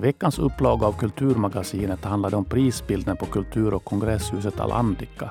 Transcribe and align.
veckans 0.00 0.38
upplaga 0.38 0.86
av 0.86 0.92
Kulturmagasinet 0.92 2.04
handlar 2.04 2.30
det 2.30 2.36
om 2.36 2.44
prisbilden 2.44 3.16
på 3.16 3.26
kultur 3.26 3.74
och 3.74 3.84
kongresshuset 3.84 4.60
Alandica. 4.60 5.30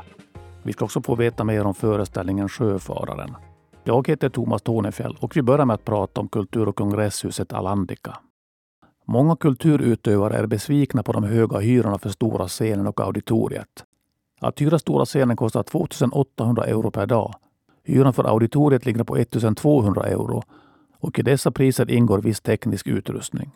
Vi 0.64 0.74
ska 0.74 0.86
också 0.86 1.02
få 1.02 1.16
veta 1.16 1.44
mer 1.44 1.66
om 1.66 1.74
föreställningen 1.74 2.50
Sjöfararen. 2.50 3.36
Jag 3.84 4.08
heter 4.08 4.30
Thomas 4.30 4.62
Tornefjell 4.62 5.18
och 5.20 5.38
vi 5.38 5.42
börjar 5.42 5.66
med 5.66 5.74
att 5.74 5.86
prata 5.86 6.22
om 6.22 6.28
kultur 6.28 6.68
och 6.68 6.76
kongresshuset 6.76 7.54
Alandica. 7.54 8.18
Många 9.06 9.36
kulturutövare 9.36 10.38
är 10.38 10.46
besvikna 10.46 11.04
på 11.04 11.12
de 11.12 11.24
höga 11.24 11.60
hyrorna 11.60 11.98
för 11.98 12.10
stora 12.10 12.48
scenen 12.48 12.88
och 12.88 13.02
auditoriet. 13.02 13.86
Att 14.40 14.62
hyra 14.62 14.80
stora 14.80 15.06
scenen 15.06 15.38
kostar 15.38 15.64
2800 15.64 16.64
euro 16.64 16.92
per 16.92 17.06
dag. 17.06 17.34
Hyran 17.84 18.14
för 18.14 18.24
auditoriet 18.24 18.86
ligger 18.86 19.04
på 19.04 19.18
1200 19.18 20.04
euro 20.04 20.44
och 21.00 21.20
i 21.20 21.22
dessa 21.22 21.52
priser 21.52 21.92
ingår 21.92 22.22
viss 22.22 22.42
teknisk 22.42 22.88
utrustning. 22.88 23.52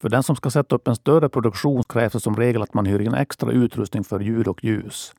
För 0.00 0.08
den 0.08 0.22
som 0.22 0.36
ska 0.36 0.50
sätta 0.50 0.74
upp 0.74 0.88
en 0.88 0.96
större 0.96 1.28
produktion 1.28 1.82
krävs 1.88 2.12
det 2.12 2.20
som 2.20 2.36
regel 2.36 2.62
att 2.62 2.74
man 2.74 2.86
hyr 2.86 3.00
in 3.00 3.14
extra 3.14 3.52
utrustning 3.52 4.04
för 4.04 4.20
ljud 4.20 4.48
och 4.48 4.64
ljus. 4.64 5.12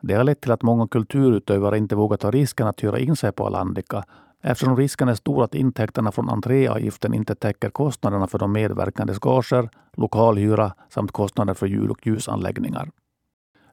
Det 0.00 0.14
har 0.14 0.24
lett 0.24 0.40
till 0.40 0.50
att 0.50 0.62
många 0.62 0.88
kulturutövare 0.88 1.78
inte 1.78 1.96
vågar 1.96 2.16
ta 2.16 2.30
risken 2.30 2.66
att 2.66 2.84
hyra 2.84 2.98
in 2.98 3.16
sig 3.16 3.32
på 3.32 3.46
Alandica 3.46 4.04
eftersom 4.42 4.76
risken 4.76 5.08
är 5.08 5.14
stor 5.14 5.44
att 5.44 5.54
intäkterna 5.54 6.12
från 6.12 6.28
entréavgiften 6.28 7.14
inte 7.14 7.34
täcker 7.34 7.70
kostnaderna 7.70 8.26
för 8.26 8.38
de 8.38 8.52
medverkandes 8.52 9.18
gager, 9.18 9.68
lokalhyra 9.92 10.74
samt 10.88 11.12
kostnader 11.12 11.54
för 11.54 11.66
ljud 11.66 11.90
och 11.90 12.06
ljusanläggningar. 12.06 12.90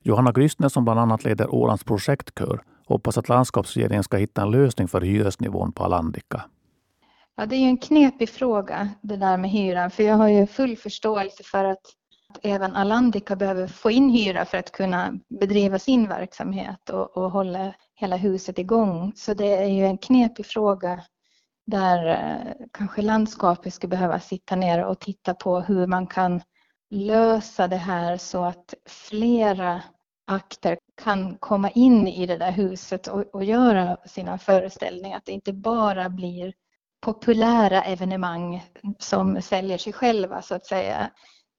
Johanna 0.02 0.32
Grystner 0.32 0.70
som 0.70 0.84
bland 0.84 1.00
annat 1.00 1.24
leder 1.24 1.56
Ålands 1.56 1.84
projektkör 1.84 2.62
hoppas 2.88 3.18
att 3.18 3.30
landskapsregeringen 3.30 4.04
ska 4.04 4.18
hitta 4.18 4.42
en 4.42 4.52
lösning 4.52 4.88
för 4.88 5.02
hyresnivån 5.02 5.72
på 5.72 5.84
Alandica. 5.84 6.46
Ja, 7.40 7.46
det 7.46 7.56
är 7.56 7.60
ju 7.60 7.66
en 7.66 7.78
knepig 7.78 8.30
fråga 8.30 8.90
det 9.02 9.16
där 9.16 9.38
med 9.38 9.50
hyran 9.50 9.92
för 9.92 10.04
jag 10.04 10.16
har 10.16 10.28
ju 10.28 10.48
full 10.48 10.78
förståelse 10.78 11.44
för 11.44 11.66
att 11.66 11.82
även 12.44 12.76
Alandica 12.76 13.36
behöver 13.36 13.68
få 13.68 13.92
in 13.92 14.10
hyra 14.10 14.46
för 14.46 14.58
att 14.58 14.72
kunna 14.72 15.14
bedriva 15.40 15.80
sin 15.80 16.08
verksamhet 16.08 16.90
och, 16.90 17.18
och 17.18 17.32
hålla 17.32 17.74
hela 17.96 18.16
huset 18.16 18.60
igång. 18.60 19.14
Så 19.16 19.34
det 19.34 19.56
är 19.56 19.68
ju 19.68 19.86
en 19.86 19.98
knepig 19.98 20.46
fråga 20.46 21.04
där 21.68 22.08
eh, 22.08 22.66
kanske 22.74 23.02
landskapet 23.02 23.74
skulle 23.74 23.90
behöva 23.90 24.20
sitta 24.20 24.56
ner 24.56 24.86
och 24.86 25.00
titta 25.00 25.34
på 25.34 25.60
hur 25.60 25.88
man 25.88 26.08
kan 26.08 26.42
lösa 26.90 27.68
det 27.68 27.78
här 27.78 28.18
så 28.18 28.44
att 28.44 28.74
flera 28.88 29.82
akter 30.28 30.78
kan 31.04 31.38
komma 31.38 31.70
in 31.70 32.08
i 32.08 32.26
det 32.26 32.38
där 32.38 32.52
huset 32.52 33.08
och, 33.08 33.36
och 33.36 33.44
göra 33.44 33.98
sina 34.06 34.38
föreställningar. 34.38 35.18
Att 35.18 35.26
det 35.26 35.32
inte 35.32 35.54
bara 35.54 36.10
blir 36.10 36.54
populära 37.02 37.84
evenemang 37.84 38.64
som 39.00 39.42
säljer 39.42 39.78
sig 39.78 39.94
själva 39.94 40.42
så 40.42 40.56
att 40.56 40.66
säga. 40.66 41.12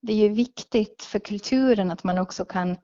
Det 0.02 0.12
är 0.12 0.16
ju 0.16 0.28
viktigt 0.28 1.02
för 1.02 1.18
kulturen 1.18 1.90
att 1.90 2.04
man 2.04 2.18
också 2.18 2.44
kan 2.44 2.76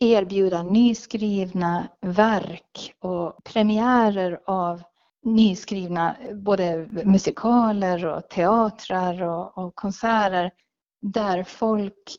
erbjuda 0.00 0.62
nyskrivna 0.62 1.88
verk 2.00 2.94
och 2.98 3.44
premiärer 3.44 4.40
av 4.46 4.82
nyskrivna 5.24 6.16
både 6.32 6.88
musikaler 7.04 8.06
och 8.06 8.28
teatrar 8.28 9.22
och, 9.22 9.58
och 9.58 9.74
konserter 9.74 10.50
där 11.02 11.44
folk 11.44 12.16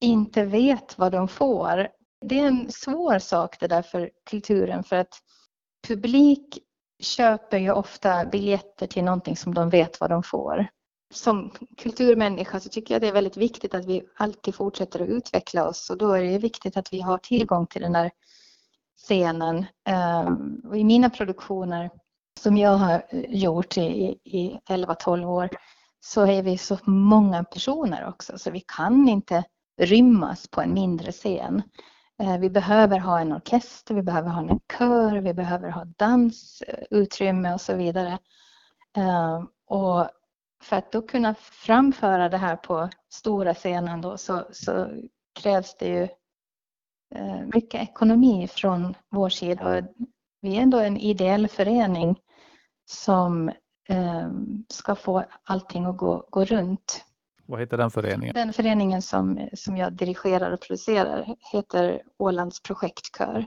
inte 0.00 0.44
vet 0.44 0.98
vad 0.98 1.12
de 1.12 1.28
får. 1.28 1.88
Det 2.26 2.40
är 2.40 2.46
en 2.46 2.70
svår 2.70 3.18
sak 3.18 3.60
det 3.60 3.66
där 3.66 3.82
för 3.82 4.10
kulturen 4.30 4.84
för 4.84 4.96
att 4.96 5.14
publik 5.88 6.58
köper 7.02 7.58
ju 7.58 7.72
ofta 7.72 8.24
biljetter 8.24 8.86
till 8.86 9.04
någonting 9.04 9.36
som 9.36 9.54
de 9.54 9.70
vet 9.70 10.00
vad 10.00 10.10
de 10.10 10.22
får. 10.22 10.66
Som 11.14 11.50
kulturmänniska 11.76 12.60
så 12.60 12.68
tycker 12.68 12.94
jag 12.94 13.00
det 13.00 13.08
är 13.08 13.12
väldigt 13.12 13.36
viktigt 13.36 13.74
att 13.74 13.84
vi 13.84 14.02
alltid 14.16 14.54
fortsätter 14.54 15.00
att 15.00 15.08
utveckla 15.08 15.68
oss 15.68 15.90
och 15.90 15.98
då 15.98 16.12
är 16.12 16.22
det 16.22 16.38
viktigt 16.38 16.76
att 16.76 16.92
vi 16.92 17.00
har 17.00 17.18
tillgång 17.18 17.66
till 17.66 17.82
den 17.82 17.92
där 17.92 18.10
scenen. 18.96 19.66
Ehm, 19.88 20.62
och 20.64 20.78
I 20.78 20.84
mina 20.84 21.10
produktioner 21.10 21.90
som 22.40 22.56
jag 22.56 22.76
har 22.76 23.02
gjort 23.28 23.78
i, 23.78 24.18
i 24.24 24.58
11-12 24.68 25.24
år 25.24 25.50
så 26.00 26.26
är 26.26 26.42
vi 26.42 26.58
så 26.58 26.78
många 26.84 27.44
personer 27.44 28.08
också 28.08 28.38
så 28.38 28.50
vi 28.50 28.60
kan 28.76 29.08
inte 29.08 29.44
rymmas 29.80 30.48
på 30.48 30.60
en 30.60 30.74
mindre 30.74 31.12
scen. 31.12 31.62
Eh, 32.22 32.38
vi 32.38 32.50
behöver 32.50 32.98
ha 32.98 33.20
en 33.20 33.32
orkester, 33.32 33.94
vi 33.94 34.02
behöver 34.02 34.28
ha 34.30 34.40
en 34.40 34.60
kör, 34.78 35.16
vi 35.20 35.34
behöver 35.34 35.70
ha 35.70 35.84
dansutrymme 35.84 37.54
och 37.54 37.60
så 37.60 37.74
vidare. 37.74 38.18
Eh, 38.96 39.44
och 39.66 40.08
för 40.62 40.76
att 40.76 40.92
då 40.92 41.02
kunna 41.02 41.34
framföra 41.34 42.28
det 42.28 42.36
här 42.36 42.56
på 42.56 42.88
stora 43.08 43.54
scenen 43.54 44.00
då 44.00 44.18
så, 44.18 44.44
så 44.52 44.88
krävs 45.40 45.76
det 45.78 45.88
ju 45.88 46.02
eh, 47.14 47.40
mycket 47.54 47.82
ekonomi 47.82 48.48
från 48.48 48.94
vår 49.10 49.28
sida. 49.28 49.82
Vi 50.40 50.56
är 50.56 50.62
ändå 50.62 50.78
en 50.78 50.96
ideell 50.96 51.48
förening 51.48 52.20
som 52.84 53.50
ska 54.68 54.94
få 54.94 55.24
allting 55.44 55.84
att 55.84 55.96
gå, 55.96 56.26
gå 56.30 56.44
runt. 56.44 57.04
Vad 57.52 57.60
heter 57.60 57.76
den 57.76 57.90
föreningen? 57.90 58.34
Den 58.34 58.52
föreningen 58.52 59.02
som, 59.02 59.48
som 59.54 59.76
jag 59.76 59.92
dirigerar 59.92 60.50
och 60.50 60.60
producerar 60.60 61.36
heter 61.52 62.02
Ålands 62.18 62.62
projektkör. 62.62 63.46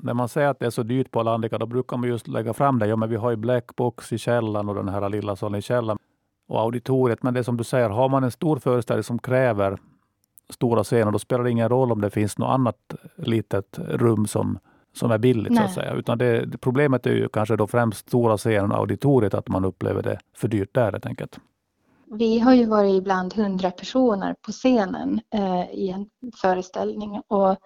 När 0.00 0.14
man 0.14 0.28
säger 0.28 0.48
att 0.48 0.58
det 0.58 0.66
är 0.66 0.70
så 0.70 0.82
dyrt 0.82 1.10
på 1.10 1.20
Alandica, 1.20 1.58
då 1.58 1.66
brukar 1.66 1.96
man 1.96 2.08
just 2.08 2.28
lägga 2.28 2.54
fram 2.54 2.78
det. 2.78 2.86
Ja, 2.86 2.96
men 2.96 3.08
vi 3.08 3.16
har 3.16 3.30
ju 3.30 3.36
Blackbox 3.36 4.12
i 4.12 4.18
källaren 4.18 4.68
och 4.68 4.74
den 4.74 4.88
här 4.88 5.08
lilla 5.08 5.36
salen 5.36 5.58
i 5.58 5.62
källaren 5.62 5.98
och 6.48 6.60
auditoriet. 6.60 7.22
Men 7.22 7.34
det 7.34 7.40
är 7.40 7.44
som 7.44 7.56
du 7.56 7.64
säger, 7.64 7.90
har 7.90 8.08
man 8.08 8.24
en 8.24 8.30
stor 8.30 8.58
föreställning 8.58 9.04
som 9.04 9.18
kräver 9.18 9.78
stora 10.50 10.84
scener, 10.84 11.12
då 11.12 11.18
spelar 11.18 11.44
det 11.44 11.50
ingen 11.50 11.68
roll 11.68 11.92
om 11.92 12.00
det 12.00 12.10
finns 12.10 12.38
något 12.38 12.50
annat 12.50 12.94
litet 13.16 13.78
rum 13.78 14.26
som, 14.26 14.58
som 14.94 15.10
är 15.10 15.18
billigt. 15.18 15.52
Nej. 15.52 15.58
så 15.58 15.64
att 15.64 15.74
säga. 15.74 15.94
Utan 15.94 16.18
det, 16.18 16.60
problemet 16.60 17.06
är 17.06 17.12
ju 17.12 17.28
kanske 17.28 17.56
då 17.56 17.66
främst 17.66 18.08
stora 18.08 18.36
scenen 18.36 18.72
och 18.72 18.78
auditoriet, 18.78 19.34
att 19.34 19.48
man 19.48 19.64
upplever 19.64 20.02
det 20.02 20.18
för 20.36 20.48
dyrt 20.48 20.74
där 20.74 20.92
helt 20.92 21.06
enkelt. 21.06 21.40
Vi 22.10 22.38
har 22.38 22.54
ju 22.54 22.66
varit 22.66 22.94
ibland 22.94 23.34
hundra 23.34 23.70
personer 23.70 24.34
på 24.42 24.52
scenen 24.52 25.20
eh, 25.34 25.70
i 25.70 25.88
en 25.90 26.10
föreställning 26.36 27.22
och 27.28 27.56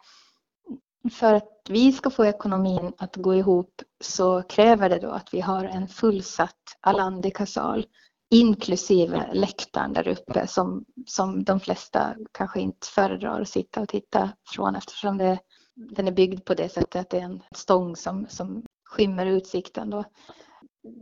för 1.12 1.34
att 1.34 1.48
vi 1.68 1.92
ska 1.92 2.10
få 2.10 2.24
ekonomin 2.24 2.92
att 2.98 3.16
gå 3.16 3.34
ihop 3.34 3.82
så 4.00 4.42
kräver 4.42 4.88
det 4.88 4.98
då 4.98 5.10
att 5.10 5.34
vi 5.34 5.40
har 5.40 5.64
en 5.64 5.88
fullsatt 5.88 6.56
Alandica-sal 6.80 7.86
inklusive 8.30 9.30
läktaren 9.32 9.92
där 9.92 10.08
uppe 10.08 10.46
som, 10.46 10.84
som 11.06 11.44
de 11.44 11.60
flesta 11.60 12.14
kanske 12.32 12.60
inte 12.60 12.86
föredrar 12.86 13.40
att 13.40 13.48
sitta 13.48 13.80
och 13.80 13.88
titta 13.88 14.30
från 14.54 14.76
eftersom 14.76 15.18
det, 15.18 15.38
den 15.74 16.08
är 16.08 16.12
byggd 16.12 16.44
på 16.44 16.54
det 16.54 16.68
sättet 16.68 17.00
att 17.00 17.10
det 17.10 17.18
är 17.18 17.24
en 17.24 17.42
stång 17.54 17.96
som, 17.96 18.26
som 18.28 18.62
skymmer 18.84 19.26
utsikten. 19.26 19.90
Då. 19.90 20.04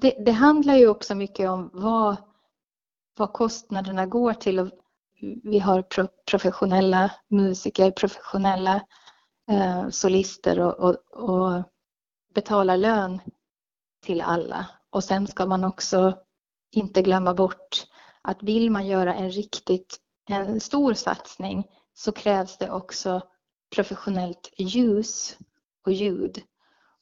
Det, 0.00 0.10
det 0.24 0.32
handlar 0.32 0.74
ju 0.74 0.88
också 0.88 1.14
mycket 1.14 1.50
om 1.50 1.70
vad 1.72 2.16
vad 3.18 3.32
kostnaderna 3.32 4.06
går 4.06 4.34
till. 4.34 4.58
Och 4.58 4.70
vi 5.42 5.58
har 5.58 5.82
professionella 6.30 7.10
musiker, 7.28 7.90
professionella 7.90 8.80
eh, 9.50 9.88
solister 9.88 10.60
och, 10.60 10.74
och, 10.74 10.96
och 11.30 11.62
betalar 12.34 12.76
lön 12.76 13.20
till 14.02 14.20
alla. 14.20 14.66
Och 14.90 15.04
sen 15.04 15.26
ska 15.26 15.46
man 15.46 15.64
också 15.64 16.18
inte 16.72 17.02
glömma 17.02 17.34
bort 17.34 17.86
att 18.22 18.42
vill 18.42 18.70
man 18.70 18.86
göra 18.86 19.14
en 19.14 19.30
riktigt 19.30 20.00
en 20.28 20.60
stor 20.60 20.94
satsning 20.94 21.66
så 21.94 22.12
krävs 22.12 22.58
det 22.58 22.70
också 22.70 23.20
professionellt 23.74 24.52
ljus 24.58 25.38
och 25.86 25.92
ljud. 25.92 26.42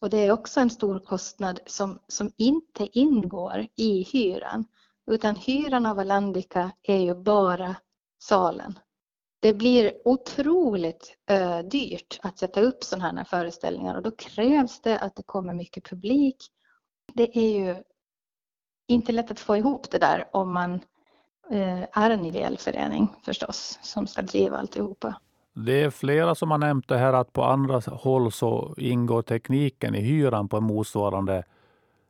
Och 0.00 0.11
det 0.11 0.17
är 0.17 0.32
också 0.32 0.61
en 0.61 0.70
stor 0.70 0.99
kostnad 0.99 1.61
som, 1.67 1.99
som 2.08 2.32
inte 2.37 2.99
ingår 2.99 3.67
i 3.76 4.02
hyran. 4.02 4.64
Utan 5.06 5.37
hyran 5.37 5.87
av 5.87 5.99
Alandica 5.99 6.70
är 6.82 6.99
ju 6.99 7.14
bara 7.14 7.76
salen. 8.19 8.79
Det 9.41 9.55
blir 9.55 9.93
otroligt 10.05 11.17
uh, 11.31 11.58
dyrt 11.58 12.20
att 12.23 12.38
sätta 12.38 12.61
upp 12.61 12.85
sådana 12.85 13.19
här 13.19 13.25
föreställningar 13.25 13.97
och 13.97 14.03
då 14.03 14.11
krävs 14.11 14.81
det 14.81 14.99
att 14.99 15.17
det 15.17 15.23
kommer 15.23 15.55
mycket 15.55 15.85
publik. 15.85 16.37
Det 17.12 17.38
är 17.38 17.58
ju 17.58 17.76
inte 18.88 19.12
lätt 19.12 19.31
att 19.31 19.41
få 19.41 19.56
ihop 19.56 19.91
det 19.91 19.99
där 19.99 20.29
om 20.32 20.53
man 20.53 20.75
uh, 21.53 21.85
är 21.93 22.11
en 22.11 22.25
ideell 22.25 22.58
förening 22.58 23.08
förstås 23.23 23.79
som 23.82 24.06
ska 24.06 24.23
driva 24.23 24.58
alltihopa. 24.58 25.20
Det 25.55 25.82
är 25.82 25.91
flera 25.91 26.35
som 26.35 26.50
har 26.50 26.58
nämnt 26.58 26.88
det 26.88 26.99
här 26.99 27.12
att 27.12 27.32
på 27.32 27.44
andra 27.44 27.79
håll 27.79 28.32
så 28.32 28.75
ingår 28.79 29.23
tekniken 29.23 29.94
i 29.94 30.00
hyran 30.00 30.49
på 30.49 30.56
en 30.56 30.64
motsvarande 30.64 31.44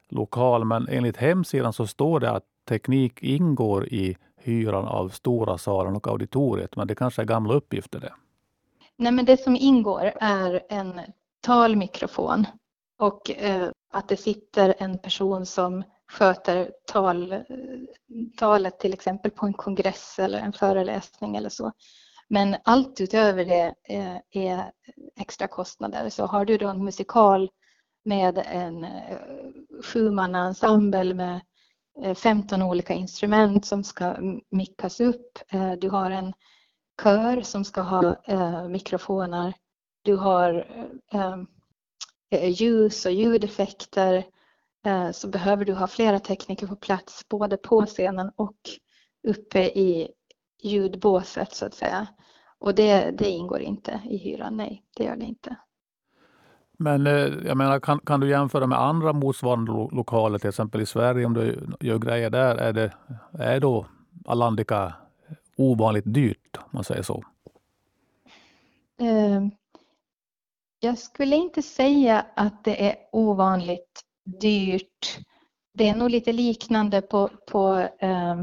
lokal. 0.09 0.65
Men 0.65 0.89
enligt 0.89 1.17
hemsidan 1.17 1.73
så 1.73 1.87
står 1.87 2.21
det 2.21 2.31
att 2.31 2.45
teknik 2.69 3.23
ingår 3.23 3.87
i 3.87 4.17
hyran 4.37 4.85
av 4.89 5.09
stora 5.09 5.59
salen 5.59 5.97
och 5.97 6.09
auditoriet, 6.09 6.77
men 6.77 6.87
det 6.87 6.95
kanske 6.95 7.23
är 7.23 7.27
gamla 7.27 7.55
uppgifter 7.55 8.01
det? 8.01 8.13
Nej, 8.97 9.13
men 9.13 9.25
det 9.25 9.41
som 9.41 9.57
ingår 9.57 10.13
är 10.21 10.63
en 10.69 11.01
talmikrofon 11.41 12.47
och 12.99 13.31
eh, 13.31 13.71
att 13.93 14.09
det 14.09 14.17
sitter 14.17 14.75
en 14.79 14.99
person 14.99 15.47
som 15.47 15.83
sköter 16.09 16.73
tal, 16.87 17.35
talet 18.37 18.79
till 18.79 18.93
exempel 18.93 19.31
på 19.31 19.47
en 19.47 19.55
kongress 19.55 20.19
eller 20.19 20.39
en 20.39 20.53
föreläsning 20.53 21.37
eller 21.37 21.49
så. 21.49 21.73
Men 22.29 22.57
allt 22.65 23.01
utöver 23.01 23.45
det 23.45 23.75
eh, 23.85 24.17
är 24.31 24.73
extra 25.21 25.47
kostnader. 25.47 26.09
Så 26.09 26.27
har 26.27 26.45
du 26.45 26.59
då 26.59 26.69
en 26.69 26.85
musikal 26.85 27.51
med 28.05 28.43
en 28.47 28.85
eh, 28.85 29.19
sjumannaensemble 29.85 31.15
med 31.15 31.41
Eh, 32.03 32.15
15 32.15 32.63
olika 32.63 32.95
instrument 32.95 33.67
som 33.67 33.85
ska 33.85 34.17
mickas 34.51 35.01
upp. 35.01 35.39
Eh, 35.49 35.73
du 35.73 35.89
har 35.91 36.11
en 36.11 36.33
kör 37.03 37.43
som 37.43 37.65
ska 37.65 37.81
ha 37.81 38.17
eh, 38.25 38.69
mikrofoner. 38.69 39.55
Du 40.03 40.17
har 40.17 40.67
ljus 42.31 43.07
och 43.07 43.13
ljudeffekter 43.13 44.25
så 45.13 45.29
behöver 45.29 45.65
du 45.65 45.75
ha 45.75 45.87
flera 45.87 46.21
tekniker 46.21 46.67
på 46.67 46.77
plats 46.77 47.29
både 47.29 47.57
på 47.57 47.87
scenen 47.87 48.31
och 48.37 48.57
uppe 49.29 49.61
i 49.61 50.09
ljudbåset 50.63 51.55
så 51.55 51.67
att 51.67 51.75
säga. 51.75 52.07
Och 52.59 52.75
det, 52.75 53.11
det 53.11 53.31
ingår 53.31 53.61
inte 53.61 54.01
i 54.05 54.17
hyran, 54.17 54.57
nej 54.57 54.85
det 54.97 55.05
gör 55.05 55.17
det 55.17 55.25
inte. 55.25 55.57
Men 56.77 57.07
eh, 57.07 57.33
jag 57.47 57.57
menar, 57.57 57.81
kan, 57.81 57.99
kan 57.99 58.21
du 58.21 58.29
jämföra 58.29 58.67
med 58.67 58.81
andra 58.81 59.13
motsvarande 59.13 59.73
lokaler, 59.73 60.39
till 60.39 60.49
exempel 60.49 60.81
i 60.81 60.87
Sverige, 60.87 61.27
om 61.27 61.35
du 61.35 61.69
gör 61.81 61.99
grejer 61.99 62.31
där, 62.31 62.57
är, 62.57 62.73
det, 62.73 62.93
är 63.39 63.61
då 63.61 63.87
Alandica 64.25 64.95
ovanligt 65.57 66.15
dyrt, 66.15 66.57
om 66.57 66.69
man 66.71 66.85
säger 66.85 67.03
så? 67.03 67.25
Eh, 69.01 69.47
jag 70.81 70.99
skulle 70.99 71.37
inte 71.37 71.63
säga 71.63 72.27
att 72.37 72.65
det 72.65 72.89
är 72.91 72.97
ovanligt 73.13 74.01
dyrt. 74.41 75.19
Det 75.75 75.89
är 75.89 75.97
nog 75.97 76.11
lite 76.11 76.33
liknande 76.33 77.03
på, 77.03 77.31
på, 77.51 77.89
eh, 77.99 78.43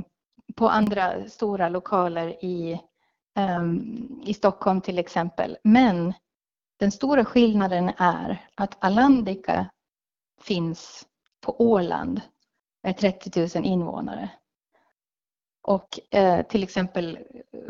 på 0.55 0.69
andra 0.69 1.29
stora 1.29 1.69
lokaler 1.69 2.45
i, 2.45 2.79
i 4.25 4.33
Stockholm 4.33 4.81
till 4.81 4.99
exempel. 4.99 5.57
Men 5.63 6.13
den 6.83 6.91
stora 6.91 7.25
skillnaden 7.25 7.91
är 7.97 8.47
att 8.55 8.77
Alandica 8.79 9.69
finns 10.41 11.05
på 11.41 11.61
Åland 11.61 12.21
med 12.83 12.97
30 12.97 13.39
000 13.59 13.65
invånare. 13.65 14.29
Och 15.61 15.99
eh, 16.11 16.45
till 16.45 16.63
exempel 16.63 17.19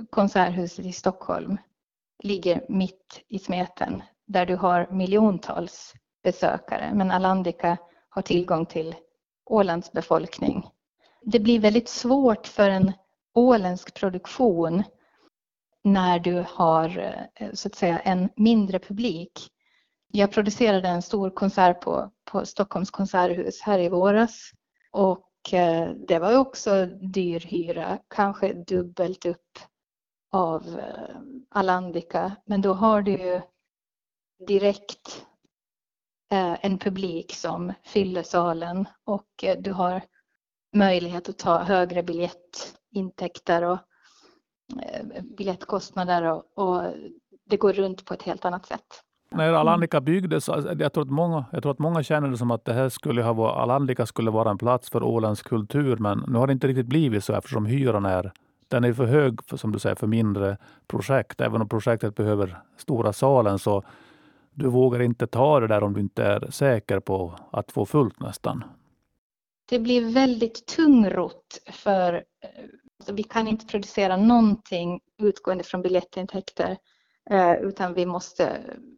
Konserthuset 0.09 0.85
i 0.85 0.91
Stockholm 0.91 1.57
ligger 2.23 2.65
mitt 2.69 3.23
i 3.27 3.39
smeten 3.39 4.03
där 4.25 4.45
du 4.45 4.55
har 4.55 4.87
miljontals 4.91 5.93
besökare. 6.23 6.91
Men 6.93 7.11
Alandica 7.11 7.77
har 8.09 8.21
tillgång 8.21 8.65
till 8.65 8.95
Ålands 9.45 9.91
befolkning. 9.91 10.69
Det 11.21 11.39
blir 11.39 11.59
väldigt 11.59 11.89
svårt 11.89 12.47
för 12.47 12.69
en 12.69 12.91
åländsk 13.33 13.93
produktion 13.93 14.83
när 15.83 16.19
du 16.19 16.45
har 16.47 16.97
eh, 17.35 17.51
så 17.53 17.67
att 17.67 17.75
säga 17.75 17.99
en 17.99 18.29
mindre 18.35 18.79
publik. 18.79 19.49
Jag 20.07 20.31
producerade 20.31 20.87
en 20.87 21.01
stor 21.01 21.29
konsert 21.29 21.81
på, 21.81 22.11
på 22.31 22.45
Stockholms 22.45 22.91
konserthus 22.91 23.61
här 23.61 23.79
i 23.79 23.89
våras 23.89 24.51
och 24.91 25.53
eh, 25.53 25.89
det 26.07 26.19
var 26.19 26.37
också 26.37 26.85
dyr 26.85 27.39
hyra, 27.39 27.99
kanske 28.07 28.53
dubbelt 28.53 29.25
upp 29.25 29.59
av 30.31 30.79
eh, 30.79 31.15
Alandica. 31.49 32.35
Men 32.45 32.61
då 32.61 32.73
har 32.73 33.01
du 33.01 33.11
ju 33.11 33.41
direkt 34.47 35.25
en 36.61 36.77
publik 36.77 37.33
som 37.33 37.73
fyller 37.83 38.23
salen 38.23 38.85
och 39.03 39.45
du 39.57 39.71
har 39.71 40.01
möjlighet 40.75 41.29
att 41.29 41.37
ta 41.37 41.57
högre 41.57 42.03
biljettintäkter 42.03 43.63
och 43.63 43.79
biljettkostnader 45.37 46.31
och, 46.31 46.43
och 46.55 46.83
det 47.49 47.57
går 47.57 47.73
runt 47.73 48.05
på 48.05 48.13
ett 48.13 48.21
helt 48.21 48.45
annat 48.45 48.65
sätt. 48.65 49.03
När 49.31 49.53
Alandica 49.53 50.01
byggdes, 50.01 50.49
alltså, 50.49 50.73
jag 50.73 50.93
tror, 50.93 51.03
att 51.03 51.09
många, 51.09 51.45
jag 51.51 51.61
tror 51.61 51.71
att 51.71 51.79
många 51.79 52.03
känner 52.03 52.29
det 52.29 52.37
som 52.37 52.51
att 52.51 52.65
det 52.65 52.73
här 52.73 52.89
skulle 52.89 53.23
ha 53.23 53.33
varit, 53.33 53.57
Alandica 53.57 54.05
skulle 54.05 54.31
vara 54.31 54.49
en 54.49 54.57
plats 54.57 54.89
för 54.89 55.03
Ålands 55.03 55.41
kultur, 55.41 55.97
men 55.97 56.23
nu 56.27 56.37
har 56.37 56.47
det 56.47 56.53
inte 56.53 56.67
riktigt 56.67 56.85
blivit 56.85 57.23
så 57.23 57.33
eftersom 57.33 57.65
hyran 57.65 58.05
är 58.05 58.31
den 58.67 58.83
är 58.83 58.93
för 58.93 59.05
hög 59.05 59.39
som 59.59 59.71
du 59.71 59.79
säger, 59.79 59.95
för 59.95 60.07
mindre 60.07 60.57
projekt. 60.87 61.41
Även 61.41 61.61
om 61.61 61.69
projektet 61.69 62.15
behöver 62.15 62.57
stora 62.77 63.13
salen 63.13 63.59
så 63.59 63.83
du 64.53 64.67
vågar 64.69 65.01
inte 65.01 65.27
ta 65.27 65.59
det 65.59 65.67
där 65.67 65.83
om 65.83 65.93
du 65.93 65.99
inte 65.99 66.23
är 66.23 66.51
säker 66.51 66.99
på 66.99 67.35
att 67.51 67.71
få 67.71 67.85
fullt 67.85 68.19
nästan. 68.19 68.63
Det 69.69 69.79
blir 69.79 70.13
väldigt 70.13 70.65
tungrott 70.65 71.59
för 71.71 72.13
eh, 72.13 72.21
vi 73.09 73.23
kan 73.23 73.47
inte 73.47 73.65
producera 73.65 74.17
någonting 74.17 74.99
utgående 75.21 75.63
från 75.63 75.81
biljettintäkter 75.81 76.77
eh, 77.29 77.53
utan 77.53 77.93
vi 77.93 78.05
måste 78.05 78.45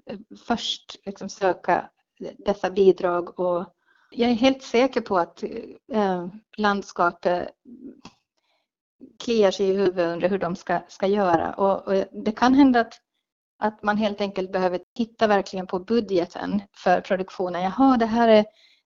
eh, 0.05 0.17
först 0.47 0.95
liksom 1.05 1.29
söka 1.29 1.89
dessa 2.37 2.71
bidrag 2.71 3.39
och 3.39 3.65
jag 4.11 4.29
är 4.29 4.33
helt 4.33 4.63
säker 4.63 5.01
på 5.01 5.17
att 5.17 5.43
eh, 5.93 6.27
landskapet 6.57 7.49
kliar 9.23 9.51
sig 9.51 9.69
i 9.69 9.73
huvudet 9.73 10.13
under 10.13 10.29
hur 10.29 10.39
de 10.39 10.55
ska, 10.55 10.79
ska 10.87 11.07
göra 11.07 11.53
och, 11.53 11.87
och, 11.87 12.05
det 12.11 12.31
kan 12.31 12.53
hända 12.53 12.79
att, 12.79 12.93
att 13.59 13.83
man 13.83 13.97
helt 13.97 14.21
enkelt 14.21 14.51
behöver 14.51 14.79
titta 14.95 15.27
verkligen 15.27 15.67
på 15.67 15.79
budgeten 15.79 16.61
för 16.77 17.01
produktionen. 17.01 17.61
Jaha, 17.61 17.97
det 17.97 18.05
här 18.05 18.27
är 18.27 18.45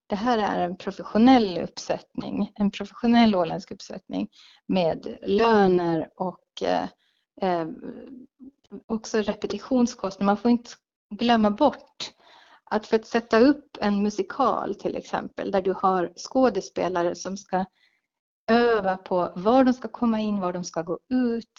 det 0.10 0.16
här 0.16 0.38
är 0.38 0.66
en 0.66 0.78
professionell 0.78 1.58
uppsättning, 1.58 2.52
en 2.56 2.72
professionell 2.72 3.36
åländsk 3.36 3.72
uppsättning 3.72 4.30
med 4.68 5.18
löner 5.22 6.10
och 6.16 6.64
eh, 6.64 6.88
eh 7.42 7.68
också 8.86 9.18
repetitionskostnader. 9.18 10.26
Man 10.26 10.38
får 10.38 10.52
inte 10.52 10.70
glömma 11.10 11.52
bort 11.52 12.14
att 12.64 12.88
för 12.88 12.96
att 12.96 13.06
sätta 13.06 13.40
upp 13.40 13.78
en 13.82 14.04
musikal 14.04 14.76
till 14.76 14.96
exempel 14.96 15.52
där 15.52 15.62
du 15.62 15.74
har 15.74 16.14
skådespelare 16.16 17.16
som 17.16 17.38
ska 17.38 17.66
öva 18.52 18.98
på 18.98 19.34
var 19.36 19.64
de 19.64 19.74
ska 19.74 19.88
komma 19.88 20.20
in, 20.20 20.40
var 20.40 20.54
de 20.54 20.64
ska 20.64 20.82
gå 20.82 21.00
ut. 21.10 21.54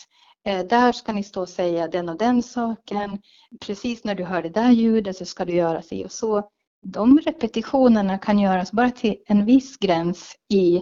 Eh, 0.44 0.66
där 0.66 0.92
ska 0.92 1.12
ni 1.12 1.24
stå 1.24 1.40
och 1.40 1.48
säga 1.48 1.88
den 1.88 2.08
och 2.08 2.18
den 2.18 2.42
saken. 2.42 3.22
Precis 3.60 4.04
när 4.04 4.14
du 4.14 4.24
hör 4.24 4.42
det 4.42 4.48
där 4.48 4.70
ljudet 4.70 5.16
så 5.16 5.24
ska 5.24 5.44
du 5.44 5.54
göra 5.54 5.82
si 5.82 6.04
och 6.04 6.12
så 6.12 6.50
de 6.82 7.18
repetitionerna 7.18 8.18
kan 8.18 8.38
göras 8.38 8.72
bara 8.72 8.90
till 8.90 9.16
en 9.26 9.44
viss 9.44 9.76
gräns 9.76 10.36
i 10.48 10.76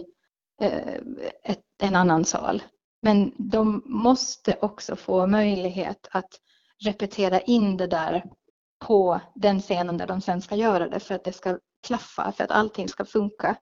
eh, 0.61 0.95
ett, 1.43 1.63
en 1.81 1.95
annan 1.95 2.25
sal. 2.25 2.63
Men 3.01 3.33
de 3.37 3.81
måste 3.85 4.57
också 4.61 4.95
få 4.95 5.27
möjlighet 5.27 6.07
att 6.11 6.39
repetera 6.85 7.39
in 7.39 7.77
det 7.77 7.87
där 7.87 8.23
på 8.79 9.21
den 9.35 9.61
scenen 9.61 9.97
där 9.97 10.07
de 10.07 10.21
sen 10.21 10.41
ska 10.41 10.55
göra 10.55 10.89
det 10.89 10.99
för 10.99 11.15
att 11.15 11.23
det 11.23 11.33
ska 11.33 11.59
klaffa, 11.87 12.31
för 12.31 12.43
att 12.43 12.51
allting 12.51 12.89
ska 12.89 13.05
funka. 13.05 13.55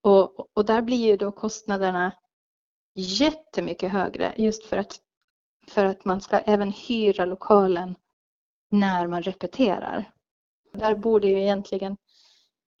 Och, 0.00 0.56
och 0.56 0.64
där 0.64 0.82
blir 0.82 1.06
ju 1.06 1.16
då 1.16 1.32
kostnaderna 1.32 2.12
jättemycket 2.94 3.92
högre 3.92 4.34
just 4.36 4.64
för 4.64 4.76
att, 4.76 5.00
för 5.68 5.84
att 5.84 6.04
man 6.04 6.20
ska 6.20 6.38
även 6.38 6.72
hyra 6.72 7.24
lokalen 7.24 7.96
när 8.70 9.06
man 9.06 9.22
repeterar. 9.22 10.12
Där 10.76 10.94
borde 10.94 11.26
ju 11.26 11.40
egentligen 11.42 11.96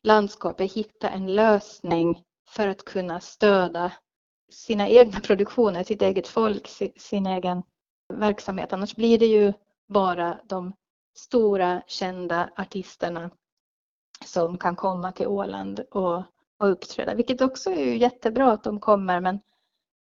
landskapet 0.02 0.72
hitta 0.72 1.10
en 1.10 1.34
lösning 1.34 2.22
för 2.48 2.68
att 2.68 2.84
kunna 2.84 3.20
stöda 3.20 3.92
sina 4.50 4.88
egna 4.88 5.20
produktioner, 5.20 5.84
sitt 5.84 6.02
eget 6.02 6.28
folk, 6.28 6.68
sin 6.96 7.26
egen 7.26 7.62
verksamhet. 8.14 8.72
Annars 8.72 8.96
blir 8.96 9.18
det 9.18 9.26
ju 9.26 9.52
bara 9.88 10.40
de 10.44 10.72
stora 11.14 11.82
kända 11.86 12.50
artisterna 12.56 13.30
som 14.24 14.58
kan 14.58 14.76
komma 14.76 15.12
till 15.12 15.26
Åland 15.26 15.80
och, 15.80 16.16
och 16.58 16.70
uppträda, 16.70 17.14
vilket 17.14 17.40
också 17.40 17.70
är 17.70 17.84
ju 17.84 17.96
jättebra 17.96 18.52
att 18.52 18.64
de 18.64 18.80
kommer 18.80 19.20
men, 19.20 19.40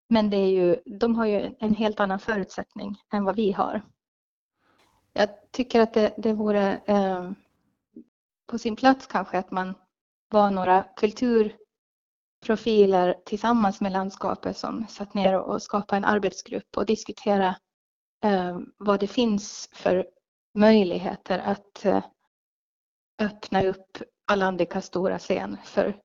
men 0.09 0.29
det 0.29 0.37
är 0.37 0.49
ju, 0.49 0.77
de 0.85 1.15
har 1.15 1.25
ju 1.25 1.55
en 1.59 1.75
helt 1.75 1.99
annan 1.99 2.19
förutsättning 2.19 2.95
än 3.13 3.23
vad 3.23 3.35
vi 3.35 3.51
har. 3.51 3.81
Jag 5.13 5.29
tycker 5.51 5.81
att 5.81 5.93
det, 5.93 6.13
det 6.17 6.33
vore 6.33 6.81
eh, 6.85 7.31
på 8.47 8.57
sin 8.57 8.75
plats 8.75 9.07
kanske 9.07 9.37
att 9.37 9.51
man 9.51 9.73
var 10.29 10.51
några 10.51 10.85
kulturprofiler 10.95 13.15
tillsammans 13.25 13.81
med 13.81 13.91
landskapet 13.91 14.57
som 14.57 14.85
satt 14.89 15.13
ner 15.13 15.39
och 15.39 15.61
skapade 15.61 15.97
en 15.97 16.05
arbetsgrupp 16.05 16.77
och 16.77 16.85
diskutera 16.85 17.55
eh, 18.23 18.59
vad 18.77 18.99
det 18.99 19.07
finns 19.07 19.69
för 19.73 20.07
möjligheter 20.53 21.39
att 21.39 21.85
eh, 21.85 22.03
öppna 23.21 23.63
upp 23.63 23.97
Alandica 24.27 24.81
stora 24.81 25.19
scen 25.19 25.57
för 25.63 25.95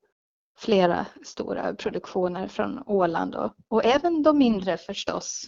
flera 0.58 1.06
stora 1.24 1.74
produktioner 1.74 2.48
från 2.48 2.82
Åland 2.86 3.34
och, 3.34 3.54
och 3.68 3.84
även 3.84 4.22
de 4.22 4.38
mindre 4.38 4.76
förstås. 4.76 5.46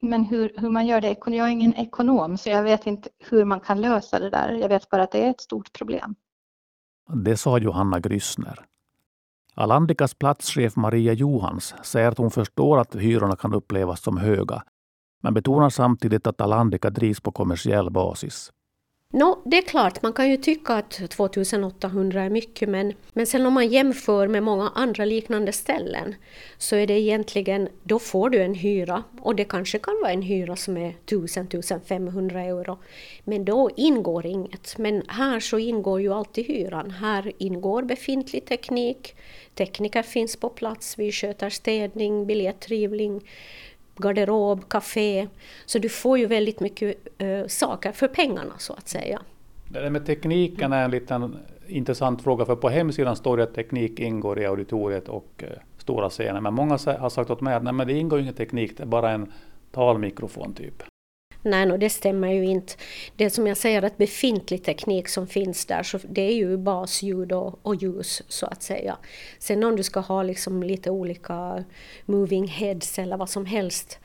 Men 0.00 0.24
hur, 0.24 0.52
hur 0.56 0.70
man 0.70 0.86
gör 0.86 1.00
det, 1.00 1.16
jag 1.26 1.34
är 1.34 1.48
ingen 1.48 1.74
ekonom 1.74 2.38
så 2.38 2.48
jag 2.48 2.62
vet 2.62 2.86
inte 2.86 3.08
hur 3.18 3.44
man 3.44 3.60
kan 3.60 3.80
lösa 3.80 4.18
det 4.18 4.30
där. 4.30 4.52
Jag 4.52 4.68
vet 4.68 4.88
bara 4.88 5.02
att 5.02 5.10
det 5.10 5.24
är 5.24 5.30
ett 5.30 5.40
stort 5.40 5.72
problem. 5.72 6.14
Det 7.14 7.36
sa 7.36 7.58
Johanna 7.58 8.00
Gryssner. 8.00 8.64
Alandikas 9.54 10.14
platschef 10.14 10.76
Maria 10.76 11.12
Johans 11.12 11.74
säger 11.82 12.08
att 12.08 12.18
hon 12.18 12.30
förstår 12.30 12.78
att 12.78 12.94
hyrorna 12.94 13.36
kan 13.36 13.54
upplevas 13.54 14.02
som 14.02 14.16
höga, 14.16 14.62
men 15.22 15.34
betonar 15.34 15.70
samtidigt 15.70 16.26
att 16.26 16.40
Alandika 16.40 16.90
drivs 16.90 17.20
på 17.20 17.32
kommersiell 17.32 17.90
basis. 17.90 18.52
Nå, 19.12 19.42
det 19.44 19.58
är 19.58 19.62
klart, 19.62 20.02
man 20.02 20.12
kan 20.12 20.30
ju 20.30 20.36
tycka 20.36 20.74
att 20.74 20.90
2800 21.10 22.22
är 22.22 22.30
mycket 22.30 22.68
men, 22.68 22.94
men 23.12 23.26
sen 23.26 23.46
om 23.46 23.54
man 23.54 23.68
jämför 23.68 24.28
med 24.28 24.42
många 24.42 24.72
andra 24.74 25.04
liknande 25.04 25.52
ställen 25.52 26.14
så 26.58 26.76
är 26.76 26.86
det 26.86 27.00
egentligen, 27.00 27.68
då 27.82 27.98
får 27.98 28.30
du 28.30 28.42
en 28.42 28.54
hyra 28.54 29.04
och 29.20 29.36
det 29.36 29.44
kanske 29.44 29.78
kan 29.78 29.94
vara 30.02 30.12
en 30.12 30.22
hyra 30.22 30.56
som 30.56 30.76
är 30.76 30.94
1000-1500 31.06 32.38
euro. 32.38 32.78
Men 33.24 33.44
då 33.44 33.70
ingår 33.76 34.26
inget. 34.26 34.78
Men 34.78 35.02
här 35.08 35.40
så 35.40 35.58
ingår 35.58 36.00
ju 36.00 36.12
alltid 36.12 36.46
hyran. 36.46 36.90
Här 36.90 37.32
ingår 37.38 37.82
befintlig 37.82 38.46
teknik, 38.46 39.16
tekniker 39.54 40.02
finns 40.02 40.36
på 40.36 40.48
plats, 40.48 40.98
vi 40.98 41.12
sköter 41.12 41.50
städning, 41.50 42.26
biljettrivning, 42.26 43.22
garderob, 43.98 44.68
café. 44.68 45.28
Så 45.66 45.78
du 45.78 45.88
får 45.88 46.18
ju 46.18 46.26
väldigt 46.26 46.60
mycket 46.60 46.96
uh, 47.22 47.46
saker 47.46 47.92
för 47.92 48.08
pengarna 48.08 48.52
så 48.58 48.72
att 48.72 48.88
säga. 48.88 49.22
Det 49.68 49.80
där 49.80 49.90
med 49.90 50.06
tekniken 50.06 50.72
är 50.72 50.84
en 50.84 50.90
liten 50.90 51.36
intressant 51.66 52.22
fråga 52.22 52.44
för 52.44 52.56
på 52.56 52.68
hemsidan 52.68 53.16
står 53.16 53.36
det 53.36 53.42
att 53.42 53.54
teknik 53.54 54.00
ingår 54.00 54.38
i 54.38 54.46
auditoriet 54.46 55.08
och 55.08 55.42
uh, 55.42 55.48
stora 55.78 56.10
scener. 56.10 56.40
Men 56.40 56.54
många 56.54 56.78
har 56.98 57.08
sagt 57.08 57.30
åt 57.30 57.40
mig 57.40 57.54
att 57.54 57.62
nej, 57.62 57.72
men 57.72 57.86
det 57.86 57.92
ingår 57.92 58.20
ingen 58.20 58.34
teknik, 58.34 58.76
det 58.76 58.82
är 58.82 58.86
bara 58.86 59.10
en 59.10 59.32
talmikrofon 59.72 60.52
typ. 60.52 60.82
Nej, 61.48 61.66
no, 61.66 61.76
det 61.76 61.90
stämmer 61.90 62.32
ju 62.32 62.44
inte. 62.44 62.72
Det 63.16 63.30
som 63.30 63.46
jag 63.46 63.56
säger 63.56 63.82
att 63.82 63.96
befintlig 63.96 64.64
teknik 64.64 65.08
som 65.08 65.26
finns 65.26 65.66
där, 65.66 65.82
så 65.82 65.98
det 66.08 66.22
är 66.22 66.34
ju 66.34 66.56
basljud 66.56 67.32
och, 67.32 67.58
och 67.62 67.74
ljus 67.74 68.22
så 68.28 68.46
att 68.46 68.62
säga. 68.62 68.96
Sen 69.38 69.64
om 69.64 69.76
du 69.76 69.82
ska 69.82 70.00
ha 70.00 70.22
liksom 70.22 70.62
lite 70.62 70.90
olika 70.90 71.64
moving 72.04 72.48
heads 72.48 72.98
eller 72.98 73.16
vad 73.16 73.30
som 73.30 73.46
helst 73.46 73.98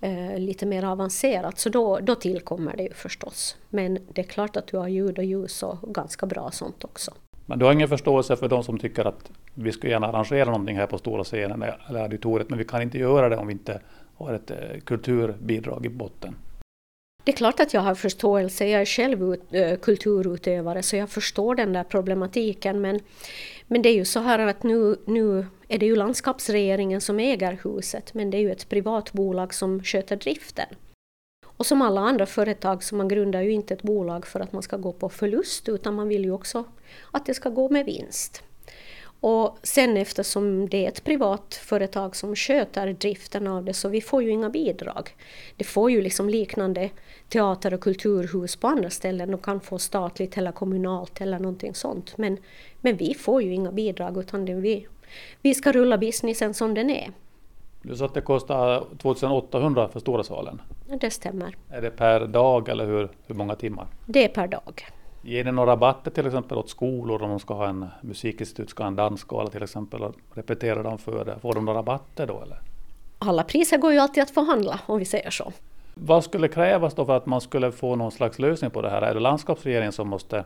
eh, 0.00 0.38
lite 0.38 0.66
mer 0.66 0.84
avancerat, 0.84 1.58
så 1.58 1.68
då, 1.68 1.98
då 1.98 2.14
tillkommer 2.14 2.76
det 2.76 2.82
ju 2.82 2.94
förstås. 2.94 3.56
Men 3.68 3.98
det 4.12 4.20
är 4.20 4.26
klart 4.26 4.56
att 4.56 4.66
du 4.66 4.76
har 4.76 4.88
ljud 4.88 5.18
och 5.18 5.24
ljus 5.24 5.62
och 5.62 5.94
ganska 5.94 6.26
bra 6.26 6.50
sånt 6.50 6.84
också. 6.84 7.14
Men 7.46 7.58
du 7.58 7.64
har 7.64 7.72
ingen 7.72 7.88
förståelse 7.88 8.36
för 8.36 8.48
de 8.48 8.64
som 8.64 8.78
tycker 8.78 9.04
att 9.04 9.30
vi 9.54 9.72
skulle 9.72 9.92
gärna 9.92 10.06
arrangera 10.06 10.44
någonting 10.44 10.76
här 10.76 10.86
på 10.86 10.98
stora 10.98 11.24
scenen 11.24 11.64
eller 11.88 12.02
auditoriet, 12.02 12.50
men 12.50 12.58
vi 12.58 12.64
kan 12.64 12.82
inte 12.82 12.98
göra 12.98 13.28
det 13.28 13.36
om 13.36 13.46
vi 13.46 13.52
inte 13.52 13.80
har 14.16 14.34
ett 14.34 14.50
eh, 14.50 14.80
kulturbidrag 14.84 15.86
i 15.86 15.88
botten? 15.88 16.34
Det 17.24 17.32
är 17.32 17.36
klart 17.36 17.60
att 17.60 17.74
jag 17.74 17.80
har 17.80 17.94
förståelse, 17.94 18.66
jag 18.66 18.80
är 18.80 18.86
själv 18.86 19.34
ut, 19.34 19.42
äh, 19.50 19.76
kulturutövare 19.76 20.82
så 20.82 20.96
jag 20.96 21.10
förstår 21.10 21.54
den 21.54 21.72
där 21.72 21.84
problematiken 21.84 22.80
men, 22.80 23.00
men 23.66 23.82
det 23.82 23.88
är 23.88 23.94
ju 23.94 24.04
så 24.04 24.20
här 24.20 24.38
att 24.38 24.62
nu, 24.62 24.96
nu 25.04 25.46
är 25.68 25.78
det 25.78 25.86
ju 25.86 25.96
landskapsregeringen 25.96 27.00
som 27.00 27.20
äger 27.20 27.58
huset 27.64 28.14
men 28.14 28.30
det 28.30 28.36
är 28.36 28.40
ju 28.40 28.52
ett 28.52 28.68
privat 28.68 29.12
bolag 29.12 29.54
som 29.54 29.82
sköter 29.82 30.16
driften. 30.16 30.66
Och 31.60 31.66
som 31.66 31.82
alla 31.82 32.00
andra 32.00 32.26
företag 32.26 32.84
så 32.84 32.94
man 32.94 33.08
grundar 33.08 33.42
ju 33.42 33.52
inte 33.52 33.74
ett 33.74 33.82
bolag 33.82 34.26
för 34.26 34.40
att 34.40 34.52
man 34.52 34.62
ska 34.62 34.76
gå 34.76 34.92
på 34.92 35.08
förlust 35.08 35.68
utan 35.68 35.94
man 35.94 36.08
vill 36.08 36.24
ju 36.24 36.30
också 36.30 36.64
att 37.10 37.26
det 37.26 37.34
ska 37.34 37.48
gå 37.50 37.68
med 37.68 37.86
vinst. 37.86 38.42
Och 39.20 39.58
sen 39.62 39.96
eftersom 39.96 40.68
det 40.68 40.84
är 40.84 40.88
ett 40.88 41.04
privat 41.04 41.54
företag 41.54 42.16
som 42.16 42.36
sköter 42.36 42.92
driften 42.92 43.46
av 43.46 43.64
det 43.64 43.74
så 43.74 43.88
vi 43.88 44.00
får 44.00 44.22
ju 44.22 44.30
inga 44.30 44.50
bidrag. 44.50 45.10
Det 45.56 45.64
får 45.64 45.90
ju 45.90 46.02
liksom 46.02 46.28
liknande 46.28 46.90
teater 47.28 47.74
och 47.74 47.80
kulturhus 47.80 48.56
på 48.56 48.68
andra 48.68 48.90
ställen 48.90 49.34
och 49.34 49.44
kan 49.44 49.60
få 49.60 49.78
statligt 49.78 50.38
eller 50.38 50.52
kommunalt 50.52 51.20
eller 51.20 51.38
någonting 51.38 51.74
sånt. 51.74 52.18
Men, 52.18 52.38
men 52.80 52.96
vi 52.96 53.14
får 53.14 53.42
ju 53.42 53.54
inga 53.54 53.72
bidrag 53.72 54.18
utan 54.18 54.44
det 54.44 54.54
vi, 54.54 54.86
vi 55.42 55.54
ska 55.54 55.72
rulla 55.72 55.98
businessen 55.98 56.54
som 56.54 56.74
den 56.74 56.90
är. 56.90 57.10
Du 57.82 57.96
sa 57.96 58.04
att 58.04 58.14
det 58.14 58.20
kostar 58.20 58.84
2800 58.98 59.88
för 59.88 60.00
stora 60.00 60.22
salen? 60.22 60.62
Det 61.00 61.10
stämmer. 61.10 61.56
Är 61.68 61.82
det 61.82 61.90
per 61.90 62.26
dag 62.26 62.68
eller 62.68 62.86
hur, 62.86 63.08
hur 63.26 63.34
många 63.34 63.54
timmar? 63.54 63.86
Det 64.06 64.24
är 64.24 64.28
per 64.28 64.48
dag. 64.48 64.86
Ger 65.22 65.44
ni 65.44 65.52
några 65.52 65.72
rabatter 65.72 66.10
till 66.10 66.26
exempel 66.26 66.58
åt 66.58 66.70
skolor 66.70 67.22
om 67.22 67.30
de 67.30 67.40
ska 67.40 67.54
ha 67.54 67.68
en 67.68 67.86
musikinstitut, 68.00 68.70
ska 68.70 68.82
ha 68.82 68.88
en 68.88 68.96
dansskala 68.96 69.50
till 69.50 69.62
exempel 69.62 70.02
och 70.02 70.14
repetera 70.34 70.82
dem 70.82 70.98
för 70.98 71.24
det? 71.24 71.38
Får 71.42 71.52
de 71.52 71.64
några 71.64 71.78
rabatter 71.78 72.26
då 72.26 72.42
eller? 72.42 72.58
Alla 73.18 73.44
priser 73.44 73.78
går 73.78 73.92
ju 73.92 73.98
alltid 73.98 74.22
att 74.22 74.30
förhandla 74.30 74.80
om 74.86 74.98
vi 74.98 75.04
säger 75.04 75.30
så. 75.30 75.52
Vad 75.94 76.24
skulle 76.24 76.48
krävas 76.48 76.94
då 76.94 77.04
för 77.04 77.16
att 77.16 77.26
man 77.26 77.40
skulle 77.40 77.72
få 77.72 77.96
någon 77.96 78.10
slags 78.10 78.38
lösning 78.38 78.70
på 78.70 78.82
det 78.82 78.90
här? 78.90 79.02
Är 79.02 79.14
det 79.14 79.20
landskapsregeringen 79.20 79.92
som 79.92 80.08
måste 80.08 80.44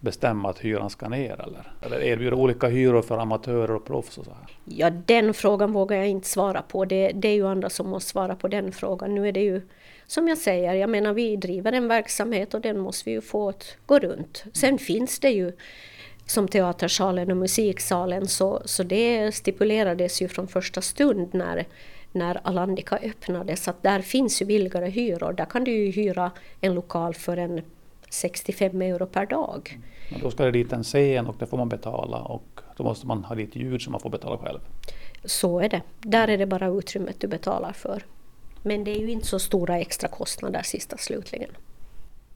bestämma 0.00 0.50
att 0.50 0.58
hyran 0.58 0.90
ska 0.90 1.08
ner 1.08 1.40
eller? 1.40 1.72
Eller 1.80 2.02
erbjuda 2.02 2.36
olika 2.36 2.68
hyror 2.68 3.02
för 3.02 3.18
amatörer 3.18 3.74
och 3.74 3.84
proffs 3.84 4.18
och 4.18 4.24
så 4.24 4.30
här? 4.30 4.56
Ja, 4.64 4.90
den 4.90 5.34
frågan 5.34 5.72
vågar 5.72 5.96
jag 5.96 6.08
inte 6.08 6.28
svara 6.28 6.62
på. 6.62 6.84
Det, 6.84 7.12
det 7.14 7.28
är 7.28 7.34
ju 7.34 7.46
andra 7.46 7.70
som 7.70 7.88
måste 7.88 8.10
svara 8.10 8.36
på 8.36 8.48
den 8.48 8.72
frågan. 8.72 9.14
Nu 9.14 9.28
är 9.28 9.32
det 9.32 9.42
ju 9.42 9.62
som 10.06 10.28
jag 10.28 10.38
säger, 10.38 10.74
jag 10.74 10.90
menar 10.90 11.12
vi 11.12 11.36
driver 11.36 11.72
en 11.72 11.88
verksamhet 11.88 12.54
och 12.54 12.60
den 12.60 12.78
måste 12.78 13.04
vi 13.04 13.10
ju 13.10 13.20
få 13.20 13.48
att 13.48 13.76
gå 13.86 13.98
runt. 13.98 14.44
Sen 14.52 14.78
finns 14.78 15.18
det 15.18 15.30
ju 15.30 15.52
som 16.26 16.48
teatersalen 16.48 17.30
och 17.30 17.36
musiksalen 17.36 18.28
så, 18.28 18.62
så 18.64 18.82
det 18.82 19.34
stipulerades 19.34 20.22
ju 20.22 20.28
från 20.28 20.48
första 20.48 20.80
stund 20.80 21.34
när, 21.34 21.66
när 22.12 22.40
Alandika 22.44 22.96
öppnades 22.96 23.68
att 23.68 23.82
där 23.82 24.00
finns 24.00 24.42
ju 24.42 24.46
billigare 24.46 24.90
hyror. 24.90 25.32
Där 25.32 25.44
kan 25.44 25.64
du 25.64 25.70
ju 25.70 25.90
hyra 25.90 26.30
en 26.60 26.74
lokal 26.74 27.14
för 27.14 27.36
en 27.36 27.62
65 28.10 28.82
euro 28.82 29.06
per 29.06 29.26
dag. 29.26 29.78
Men 30.10 30.20
då 30.20 30.30
ska 30.30 30.44
det 30.44 30.50
dit 30.50 30.72
en 30.72 30.82
scen 30.82 31.26
och 31.26 31.36
det 31.38 31.46
får 31.46 31.56
man 31.56 31.68
betala 31.68 32.18
och 32.18 32.60
då 32.76 32.84
måste 32.84 33.06
man 33.06 33.24
ha 33.24 33.34
dit 33.34 33.56
ljud 33.56 33.82
som 33.82 33.92
man 33.92 34.00
får 34.00 34.10
betala 34.10 34.38
själv. 34.38 34.58
Så 35.24 35.60
är 35.60 35.68
det. 35.68 35.82
Där 36.00 36.28
är 36.28 36.38
det 36.38 36.46
bara 36.46 36.66
utrymmet 36.66 37.20
du 37.20 37.26
betalar 37.26 37.72
för. 37.72 38.02
Men 38.66 38.84
det 38.84 38.90
är 38.90 39.00
ju 39.00 39.10
inte 39.10 39.26
så 39.26 39.38
stora 39.38 39.78
extra 39.78 40.08
kostnader 40.08 40.62
sista 40.62 40.96
slutligen. 40.96 41.50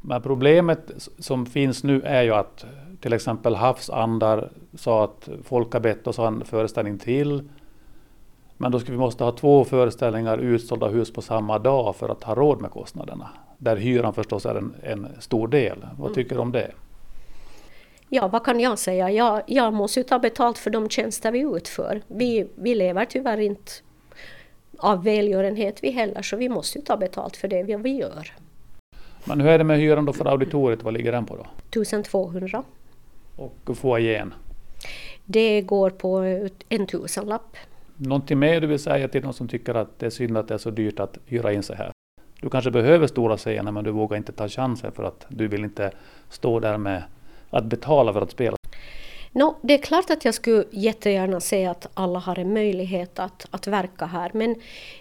Men 0.01 0.23
problemet 0.23 0.91
som 1.19 1.47
finns 1.47 1.85
nu 1.85 2.03
är 2.03 2.23
ju 2.23 2.35
att 2.35 2.65
till 3.01 3.13
exempel 3.13 3.55
Havsandar 3.55 4.51
sa 4.75 5.05
att 5.05 5.29
folk 5.45 5.73
har 5.73 5.81
bett 5.81 6.07
oss 6.07 6.17
ha 6.17 6.27
en 6.27 6.45
föreställning 6.45 6.99
till. 6.99 7.49
Men 8.57 8.73
då 8.73 8.81
ska 8.81 8.93
vi 8.93 8.99
måste 8.99 9.25
ha 9.25 9.33
två 9.33 9.65
föreställningar 9.65 10.39
utsålda 10.39 10.89
hus 10.89 11.13
på 11.13 11.23
samma 11.23 11.59
dag 11.59 11.97
för 11.97 12.09
att 12.09 12.25
ha 12.25 12.35
råd 12.35 12.61
med 12.61 12.71
kostnaderna. 12.71 13.29
Där 13.59 13.77
hyran 13.77 14.15
förstås 14.15 14.47
är 14.47 14.55
en, 14.55 14.75
en 14.83 15.09
stor 15.19 15.49
del. 15.49 15.87
Vad 15.99 16.07
mm. 16.07 16.15
tycker 16.15 16.35
du 16.35 16.41
om 16.41 16.53
det? 16.53 16.71
Ja, 18.09 18.29
vad 18.29 18.45
kan 18.45 18.61
jag 18.61 18.79
säga? 18.79 19.11
Jag, 19.11 19.43
jag 19.47 19.73
måste 19.73 20.01
ju 20.01 20.05
ta 20.05 20.19
betalt 20.19 20.59
för 20.59 20.71
de 20.71 20.89
tjänster 20.89 21.33
vi 21.33 21.41
utför. 21.41 22.03
Vi, 22.07 22.51
vi 22.55 22.75
lever 22.75 23.05
tyvärr 23.05 23.39
inte 23.39 23.73
av 24.81 25.05
välgörenhet 25.05 25.83
vi 25.83 25.91
heller, 25.91 26.23
så 26.23 26.37
vi 26.37 26.49
måste 26.49 26.79
ju 26.79 26.85
ta 26.85 26.97
betalt 26.97 27.37
för 27.37 27.49
det 27.49 27.63
vi 27.63 27.91
gör. 27.91 28.33
Men 29.25 29.41
hur 29.41 29.49
är 29.49 29.59
det 29.59 29.65
med 29.65 29.79
hyran 29.79 30.05
då 30.05 30.13
för 30.13 30.25
auditoriet, 30.25 30.83
vad 30.83 30.95
ligger 30.95 31.13
den 31.13 31.27
på 31.27 31.37
då? 31.37 31.47
1200. 31.81 32.63
Och 33.37 33.77
foajén? 33.77 34.35
Det 35.25 35.63
går 35.63 35.91
på 35.91 36.19
en 36.69 36.87
tusenlapp. 36.87 37.57
Någonting 37.97 38.39
mer 38.39 38.61
du 38.61 38.67
vill 38.67 38.79
säga 38.79 39.09
till 39.09 39.23
de 39.23 39.33
som 39.33 39.49
tycker 39.49 39.75
att 39.75 39.99
det 39.99 40.07
är 40.07 40.11
synd 40.11 40.37
att 40.37 40.49
det 40.49 40.55
är 40.55 40.59
så 40.59 40.71
dyrt 40.71 41.01
att 41.01 41.19
hyra 41.27 41.53
in 41.53 41.63
sig 41.63 41.77
här? 41.77 41.93
Du 42.41 42.51
kanske 42.51 42.71
behöver 42.71 43.07
stora 43.07 43.37
scener 43.37 43.73
men 43.73 43.85
du 43.85 43.91
vågar 43.91 44.17
inte 44.17 44.33
ta 44.33 44.49
chansen 44.49 44.93
för 44.93 45.03
att 45.03 45.27
du 45.29 45.49
vill 45.49 45.65
inte 45.65 45.91
stå 46.29 46.61
där 46.61 46.79
med 46.79 47.03
att 47.51 47.65
betala 47.65 48.13
för 48.13 48.23
att 48.23 48.31
spela. 48.31 48.57
No, 49.33 49.57
det 49.63 49.75
är 49.75 49.79
klart 49.79 50.11
att 50.11 50.25
jag 50.25 50.35
skulle 50.35 50.65
jättegärna 50.71 51.41
se 51.41 51.67
att 51.67 51.87
alla 51.95 52.19
har 52.19 52.39
en 52.39 52.53
möjlighet 52.53 53.19
att, 53.19 53.47
att 53.51 53.67
verka 53.67 54.07
här 54.07 54.31
men 54.35 54.55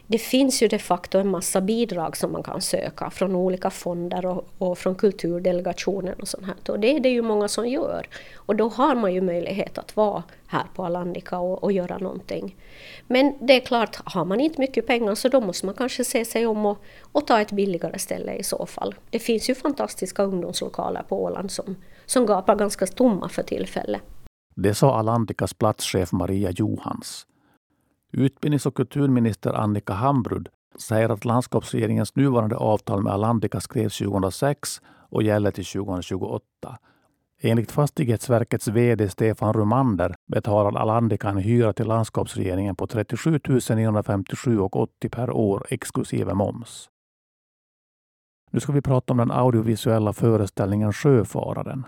det 0.07 0.17
finns 0.17 0.63
ju 0.63 0.67
de 0.67 0.79
facto 0.79 1.17
en 1.17 1.27
massa 1.27 1.61
bidrag 1.61 2.17
som 2.17 2.31
man 2.31 2.43
kan 2.43 2.61
söka 2.61 3.09
från 3.09 3.35
olika 3.35 3.69
fonder 3.69 4.25
och, 4.25 4.47
och 4.57 4.77
från 4.77 4.95
kulturdelegationen 4.95 6.13
och 6.19 6.27
sånt 6.27 6.45
här. 6.45 6.55
Och 6.67 6.79
det 6.79 6.95
är 6.95 6.99
det 6.99 7.09
ju 7.09 7.21
många 7.21 7.47
som 7.47 7.67
gör. 7.67 8.07
Och 8.35 8.55
då 8.55 8.67
har 8.67 8.95
man 8.95 9.13
ju 9.13 9.21
möjlighet 9.21 9.77
att 9.77 9.95
vara 9.95 10.23
här 10.47 10.65
på 10.75 10.85
Alandica 10.85 11.39
och, 11.39 11.63
och 11.63 11.71
göra 11.71 11.97
någonting. 11.97 12.55
Men 13.07 13.33
det 13.39 13.53
är 13.53 13.59
klart, 13.59 13.99
har 14.03 14.25
man 14.25 14.39
inte 14.39 14.61
mycket 14.61 14.87
pengar 14.87 15.15
så 15.15 15.29
då 15.29 15.41
måste 15.41 15.65
man 15.65 15.75
kanske 15.75 16.03
se 16.03 16.25
sig 16.25 16.47
om 16.47 16.65
och, 16.65 16.77
och 17.11 17.27
ta 17.27 17.41
ett 17.41 17.51
billigare 17.51 17.99
ställe 17.99 18.33
i 18.33 18.43
så 18.43 18.65
fall. 18.65 18.95
Det 19.09 19.19
finns 19.19 19.49
ju 19.49 19.55
fantastiska 19.55 20.23
ungdomslokaler 20.23 21.03
på 21.09 21.23
Åland 21.23 21.51
som, 21.51 21.75
som 22.05 22.25
gapar 22.25 22.55
ganska 22.55 22.85
tomma 22.87 23.29
för 23.29 23.43
tillfället. 23.43 24.01
Det 24.61 24.75
sa 24.75 24.99
Alandikas 24.99 25.53
platschef 25.53 26.11
Maria 26.11 26.51
Johans. 26.51 27.27
Utbildnings 28.11 28.65
och 28.65 28.75
kulturminister 28.75 29.53
Annika 29.53 29.93
Hambrud 29.93 30.49
säger 30.77 31.09
att 31.09 31.25
landskapsregeringens 31.25 32.15
nuvarande 32.15 32.55
avtal 32.55 33.03
med 33.03 33.13
Alandika 33.13 33.59
skrevs 33.59 33.97
2006 33.97 34.81
och 35.09 35.23
gäller 35.23 35.51
till 35.51 35.65
2028. 35.65 36.43
Enligt 37.41 37.71
Fastighetsverkets 37.71 38.67
VD 38.67 39.09
Stefan 39.09 39.53
Rumander 39.53 40.15
betalar 40.27 40.79
Alandika 40.79 41.29
en 41.29 41.37
hyra 41.37 41.73
till 41.73 41.87
landskapsregeringen 41.87 42.75
på 42.75 42.87
37 42.87 43.37
957,80 43.37 45.09
per 45.09 45.31
år 45.31 45.65
exklusive 45.69 46.33
moms. 46.33 46.89
Nu 48.51 48.59
ska 48.59 48.71
vi 48.71 48.81
prata 48.81 49.13
om 49.13 49.17
den 49.17 49.31
audiovisuella 49.31 50.13
föreställningen 50.13 50.93
Sjöfararen. 50.93 51.85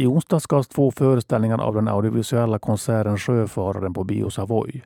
I 0.00 0.06
onsdags 0.06 0.46
gavs 0.46 0.68
två 0.68 0.90
föreställningar 0.90 1.62
av 1.62 1.74
den 1.74 1.88
audiovisuella 1.88 2.58
konserten 2.58 3.18
Sjöfararen 3.18 3.94
på 3.94 4.04
Bio 4.04 4.30
Savoy. 4.30 4.82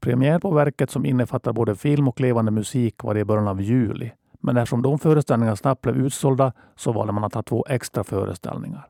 Premiär 0.00 0.38
på 0.38 0.50
verket 0.50 0.90
som 0.90 1.06
innefattar 1.06 1.52
både 1.52 1.74
film 1.74 2.08
och 2.08 2.20
levande 2.20 2.50
musik 2.50 2.94
var 3.02 3.14
det 3.14 3.20
i 3.20 3.24
början 3.24 3.48
av 3.48 3.60
juli. 3.60 4.12
Men 4.40 4.56
eftersom 4.56 4.82
de 4.82 4.98
föreställningarna 4.98 5.56
snabbt 5.56 5.82
blev 5.82 5.96
utsålda 5.96 6.52
så 6.76 6.92
valde 6.92 7.12
man 7.12 7.24
att 7.24 7.34
ha 7.34 7.42
två 7.42 7.64
extra 7.68 8.04
föreställningar. 8.04 8.88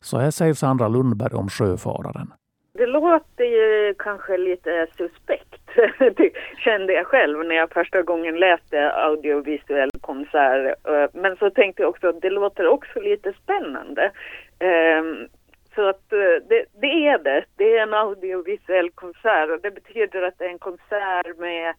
Så 0.00 0.18
här 0.18 0.30
säger 0.30 0.54
Sandra 0.54 0.88
Lundberg 0.88 1.34
om 1.34 1.48
Sjöfararen. 1.48 2.32
Det 2.72 2.86
låter 2.86 3.44
ju 3.44 3.94
kanske 3.98 4.36
lite 4.36 4.86
suspekt, 4.96 5.66
det 6.16 6.30
kände 6.58 6.92
jag 6.92 7.06
själv 7.06 7.38
när 7.38 7.54
jag 7.54 7.70
första 7.70 8.02
gången 8.02 8.36
läste 8.38 8.92
audiovisuell 8.92 9.90
konsert. 10.00 10.74
Men 11.12 11.36
så 11.36 11.50
tänkte 11.50 11.82
jag 11.82 11.90
också, 11.90 12.08
att 12.08 12.20
det 12.20 12.30
låter 12.30 12.66
också 12.66 13.00
lite 13.00 13.32
spännande. 13.32 14.10
Ehm, 14.58 15.28
så 15.74 15.88
att 15.88 16.12
eh, 16.12 16.48
det, 16.48 16.64
det 16.80 17.06
är 17.06 17.18
det, 17.18 17.44
det 17.56 17.76
är 17.76 17.82
en 17.82 17.94
audiovisuell 17.94 18.90
konsert 18.90 19.50
och 19.50 19.60
det 19.62 19.70
betyder 19.70 20.22
att 20.22 20.38
det 20.38 20.44
är 20.44 20.50
en 20.50 20.58
konsert 20.58 21.38
med, 21.38 21.74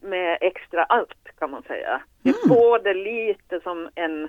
med 0.00 0.38
extra 0.40 0.84
allt 0.84 1.28
kan 1.38 1.50
man 1.50 1.62
säga. 1.62 2.02
Det 2.22 2.30
är 2.30 2.44
mm. 2.44 2.48
både 2.48 2.94
lite 2.94 3.60
som 3.60 3.88
en 3.94 4.28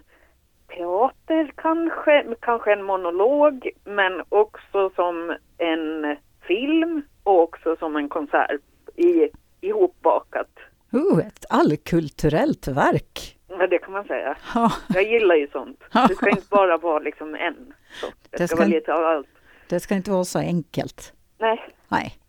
teater 0.68 1.52
kanske, 1.56 2.36
kanske 2.40 2.74
en 2.74 2.84
monolog, 2.84 3.70
men 3.84 4.24
också 4.30 4.90
som 4.96 5.36
en 5.58 6.16
film 6.48 7.02
och 7.24 7.42
också 7.42 7.76
som 7.76 7.96
en 7.96 8.10
konsert 8.10 8.62
i, 8.96 9.30
ihopbakat. 9.62 10.52
Uh, 10.94 11.28
ett 11.28 11.46
allkulturellt 11.50 12.68
verk! 12.68 13.39
Ja, 13.50 13.68
det 13.68 13.78
kan 13.78 13.94
man 13.94 14.06
säga. 14.06 14.38
Ja. 14.56 14.72
Jag 14.94 15.04
gillar 15.04 15.36
ju 15.36 15.48
sånt. 15.48 15.84
Det 16.08 16.16
ska 16.16 16.30
inte 16.30 16.48
bara 16.50 16.78
vara 16.78 17.00
liksom 17.00 17.36
en. 17.36 17.74
Så 18.02 18.06
det, 18.06 18.38
det 18.38 18.38
ska, 18.38 18.48
ska 18.48 18.56
vara 18.56 18.68
lite 18.68 18.94
av 18.94 19.06
allt. 19.06 19.28
Det 19.68 19.80
ska 19.80 19.96
inte 19.96 20.12
vara 20.12 20.24
så 20.24 20.40
enkelt. 20.40 21.14
Nej. 21.38 21.60
Nej. 21.88 22.20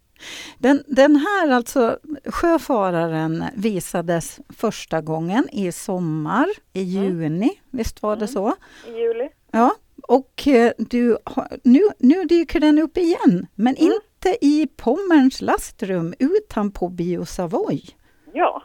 Den, 0.59 0.83
den 0.87 1.17
här 1.17 1.51
alltså, 1.51 1.99
Sjöfararen 2.25 3.45
visades 3.55 4.41
första 4.57 5.01
gången 5.01 5.49
i 5.53 5.73
sommar, 5.73 6.47
i 6.73 6.97
mm. 6.97 7.05
juni, 7.05 7.45
mm. 7.45 7.57
visst 7.71 8.03
var 8.03 8.17
det 8.17 8.25
mm. 8.25 8.29
så? 8.29 8.55
I 8.87 8.91
juli. 8.91 9.29
Ja, 9.51 9.75
och 10.09 10.47
eh, 10.47 10.73
du, 10.79 11.17
nu, 11.65 11.81
nu 11.99 12.25
dyker 12.25 12.61
den 12.61 12.79
upp 12.79 12.97
igen, 12.97 13.47
men 13.55 13.77
mm. 13.77 13.93
inte 13.93 14.39
i 14.47 14.69
Pommerns 14.77 15.41
lastrum 15.41 16.15
utan 16.19 16.71
på 16.71 16.89
Bio 16.89 17.25
Savoy. 17.25 17.83
Ja. 18.33 18.63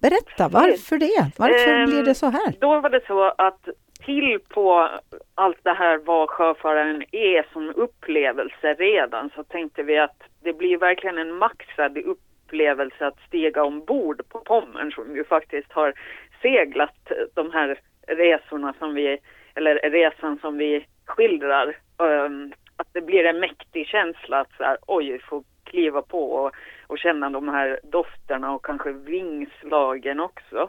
Berätta, 0.00 0.48
varför 0.48 0.98
det? 0.98 1.32
Varför 1.38 1.82
um, 1.82 1.90
blir 1.90 2.02
det 2.02 2.14
så 2.14 2.26
här? 2.26 2.52
Då 2.60 2.80
var 2.80 2.90
det 2.90 3.06
så 3.06 3.34
att 3.38 3.68
till 4.04 4.38
på 4.48 4.90
allt 5.34 5.58
det 5.62 5.72
här 5.72 5.98
vad 5.98 6.28
sjöfararen 6.28 7.02
är 7.12 7.52
som 7.52 7.72
upplevelse 7.76 8.74
redan 8.74 9.30
så 9.34 9.44
tänkte 9.44 9.82
vi 9.82 9.98
att 9.98 10.22
det 10.42 10.52
blir 10.52 10.78
verkligen 10.78 11.18
en 11.18 11.34
maxad 11.34 11.98
upplevelse 11.98 13.06
att 13.06 13.18
stiga 13.26 13.64
ombord 13.64 14.22
på 14.28 14.38
Pommern 14.38 14.92
som 14.92 15.16
ju 15.16 15.24
faktiskt 15.24 15.72
har 15.72 15.94
seglat 16.42 17.12
de 17.34 17.52
här 17.52 17.80
resorna 18.06 18.74
som 18.78 18.94
vi, 18.94 19.18
eller 19.54 19.74
resan 19.74 20.38
som 20.38 20.58
vi 20.58 20.86
skildrar. 21.04 21.76
Um, 21.96 22.52
att 22.76 22.88
det 22.92 23.00
blir 23.00 23.24
en 23.24 23.40
mäktig 23.40 23.86
känsla 23.86 24.40
att 24.40 24.52
så 24.56 24.64
här, 24.64 24.76
oj, 24.86 25.18
få 25.28 25.44
kliva 25.64 26.02
på 26.02 26.32
och, 26.32 26.52
och 26.88 26.98
känna 26.98 27.30
de 27.30 27.48
här 27.48 27.80
dofterna 27.82 28.52
och 28.52 28.64
kanske 28.64 28.92
vingslagen 28.92 30.20
också. 30.20 30.68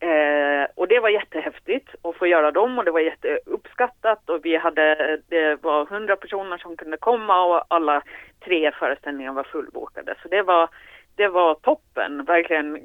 Eh, 0.00 0.66
och 0.74 0.88
det 0.88 1.00
var 1.00 1.08
jättehäftigt 1.08 1.88
att 2.02 2.16
få 2.16 2.26
göra 2.26 2.50
dem 2.50 2.78
och 2.78 2.84
det 2.84 2.90
var 2.90 3.00
jätteuppskattat 3.00 4.30
och 4.30 4.40
vi 4.44 4.56
hade, 4.56 5.18
det 5.28 5.62
var 5.62 5.86
hundra 5.86 6.16
personer 6.16 6.58
som 6.58 6.76
kunde 6.76 6.96
komma 6.96 7.44
och 7.44 7.64
alla 7.68 8.02
tre 8.44 8.72
föreställningar 8.72 9.32
var 9.32 9.44
fullbokade. 9.44 10.14
Så 10.22 10.28
det 10.28 10.42
var, 10.42 10.68
det 11.16 11.28
var 11.28 11.54
toppen, 11.54 12.24
verkligen 12.24 12.80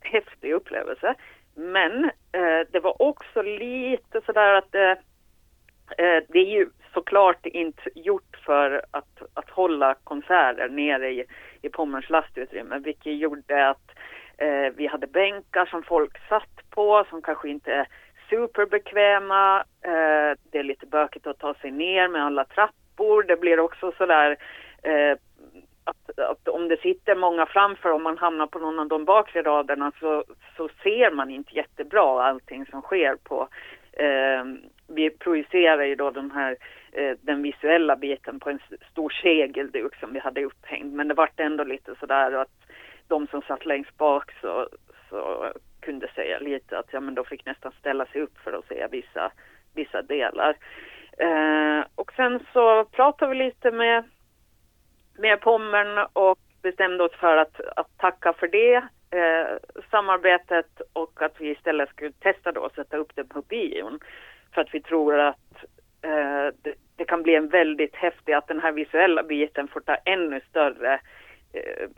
häftig 0.00 0.52
upplevelse. 0.52 1.14
Men 1.54 2.04
eh, 2.32 2.60
det 2.70 2.80
var 2.80 3.02
också 3.02 3.42
lite 3.42 4.20
sådär 4.26 4.54
att 4.54 4.74
eh, 4.74 4.92
Eh, 5.98 6.22
det 6.28 6.38
är 6.38 6.58
ju 6.58 6.68
såklart 6.94 7.46
inte 7.46 7.82
gjort 7.94 8.36
för 8.44 8.82
att, 8.90 9.22
att 9.34 9.50
hålla 9.50 9.94
konserter 10.04 10.68
nere 10.68 11.10
i, 11.10 11.24
i 11.62 11.68
Pommerns 11.68 12.10
lastutrymme, 12.10 12.78
vilket 12.78 13.16
gjorde 13.16 13.68
att 13.68 13.96
Eh, 14.38 14.72
vi 14.76 14.86
hade 14.86 15.06
bänkar 15.06 15.66
som 15.66 15.82
folk 15.82 16.28
satt 16.28 16.70
på 16.70 17.04
som 17.10 17.22
kanske 17.22 17.48
inte 17.48 17.72
är 17.72 17.86
superbekväma. 18.30 19.64
Eh, 19.82 20.38
det 20.50 20.58
är 20.58 20.62
lite 20.62 20.86
bökigt 20.86 21.26
att 21.26 21.38
ta 21.38 21.54
sig 21.54 21.70
ner 21.70 22.08
med 22.08 22.24
alla 22.24 22.44
trappor. 22.44 23.22
Det 23.22 23.36
blir 23.36 23.60
också 23.60 23.92
sådär 23.98 24.36
eh, 24.82 25.16
att, 25.84 26.18
att, 26.18 26.48
om 26.48 26.68
det 26.68 26.80
sitter 26.80 27.14
många 27.14 27.46
framför 27.46 27.92
och 27.92 28.00
man 28.00 28.18
hamnar 28.18 28.46
på 28.46 28.58
någon 28.58 28.78
av 28.78 28.88
de 28.88 29.04
bakre 29.04 29.42
raderna 29.42 29.92
så, 30.00 30.24
så 30.56 30.68
ser 30.82 31.10
man 31.10 31.30
inte 31.30 31.54
jättebra 31.54 32.24
allting 32.24 32.66
som 32.66 32.82
sker 32.82 33.16
på 33.24 33.48
eh, 33.92 34.44
vi 34.88 35.10
projicerar 35.10 35.84
ju 35.84 35.94
då 35.94 36.10
den 36.10 36.30
här 36.30 36.56
eh, 36.92 37.16
den 37.20 37.42
visuella 37.42 37.96
biten 37.96 38.40
på 38.40 38.50
en 38.50 38.60
stor 38.90 39.10
segelduk 39.22 39.96
som 39.96 40.12
vi 40.12 40.18
hade 40.18 40.44
upphängd 40.44 40.92
men 40.92 41.08
det 41.08 41.14
vart 41.14 41.40
ändå 41.40 41.64
lite 41.64 41.94
sådär 42.00 42.32
att 42.32 42.50
de 43.08 43.26
som 43.26 43.42
satt 43.42 43.66
längst 43.66 43.96
bak 43.96 44.32
så, 44.40 44.68
så 45.10 45.52
kunde 45.80 46.08
säga 46.14 46.38
lite 46.38 46.78
att 46.78 46.92
ja 46.92 47.00
men 47.00 47.14
de 47.14 47.24
fick 47.24 47.46
nästan 47.46 47.72
ställa 47.72 48.06
sig 48.06 48.20
upp 48.22 48.38
för 48.38 48.52
att 48.52 48.68
se 48.68 48.86
vissa, 48.90 49.30
vissa 49.74 50.02
delar. 50.02 50.56
Eh, 51.18 51.84
och 51.94 52.12
sen 52.16 52.40
så 52.52 52.84
pratade 52.84 53.30
vi 53.30 53.38
lite 53.44 53.70
med, 53.70 54.04
med 55.18 55.40
Pommern 55.40 56.06
och 56.12 56.38
bestämde 56.62 57.04
oss 57.04 57.14
för 57.20 57.36
att, 57.36 57.60
att 57.76 57.98
tacka 57.98 58.32
för 58.32 58.48
det 58.48 58.76
eh, 59.10 59.56
samarbetet 59.90 60.80
och 60.92 61.22
att 61.22 61.40
vi 61.40 61.50
istället 61.50 61.88
skulle 61.88 62.12
testa 62.12 62.52
då 62.52 62.64
att 62.64 62.74
sätta 62.74 62.96
upp 62.96 63.12
det 63.14 63.24
på 63.24 63.42
bion. 63.42 64.00
För 64.56 64.62
att 64.62 64.74
vi 64.74 64.80
tror 64.80 65.18
att 65.18 65.64
eh, 66.02 66.54
det, 66.62 66.74
det, 66.96 67.04
kan 67.04 67.22
bli 67.22 67.34
en 67.34 67.48
väldigt 67.48 67.94
häftig, 67.94 68.32
att 68.32 68.48
den 68.48 68.60
här 68.60 68.72
visuella 68.72 69.22
biten 69.22 69.68
får 69.68 69.80
ta 69.80 69.94
ännu 69.94 70.40
större 70.50 70.94
eh, 71.52 71.88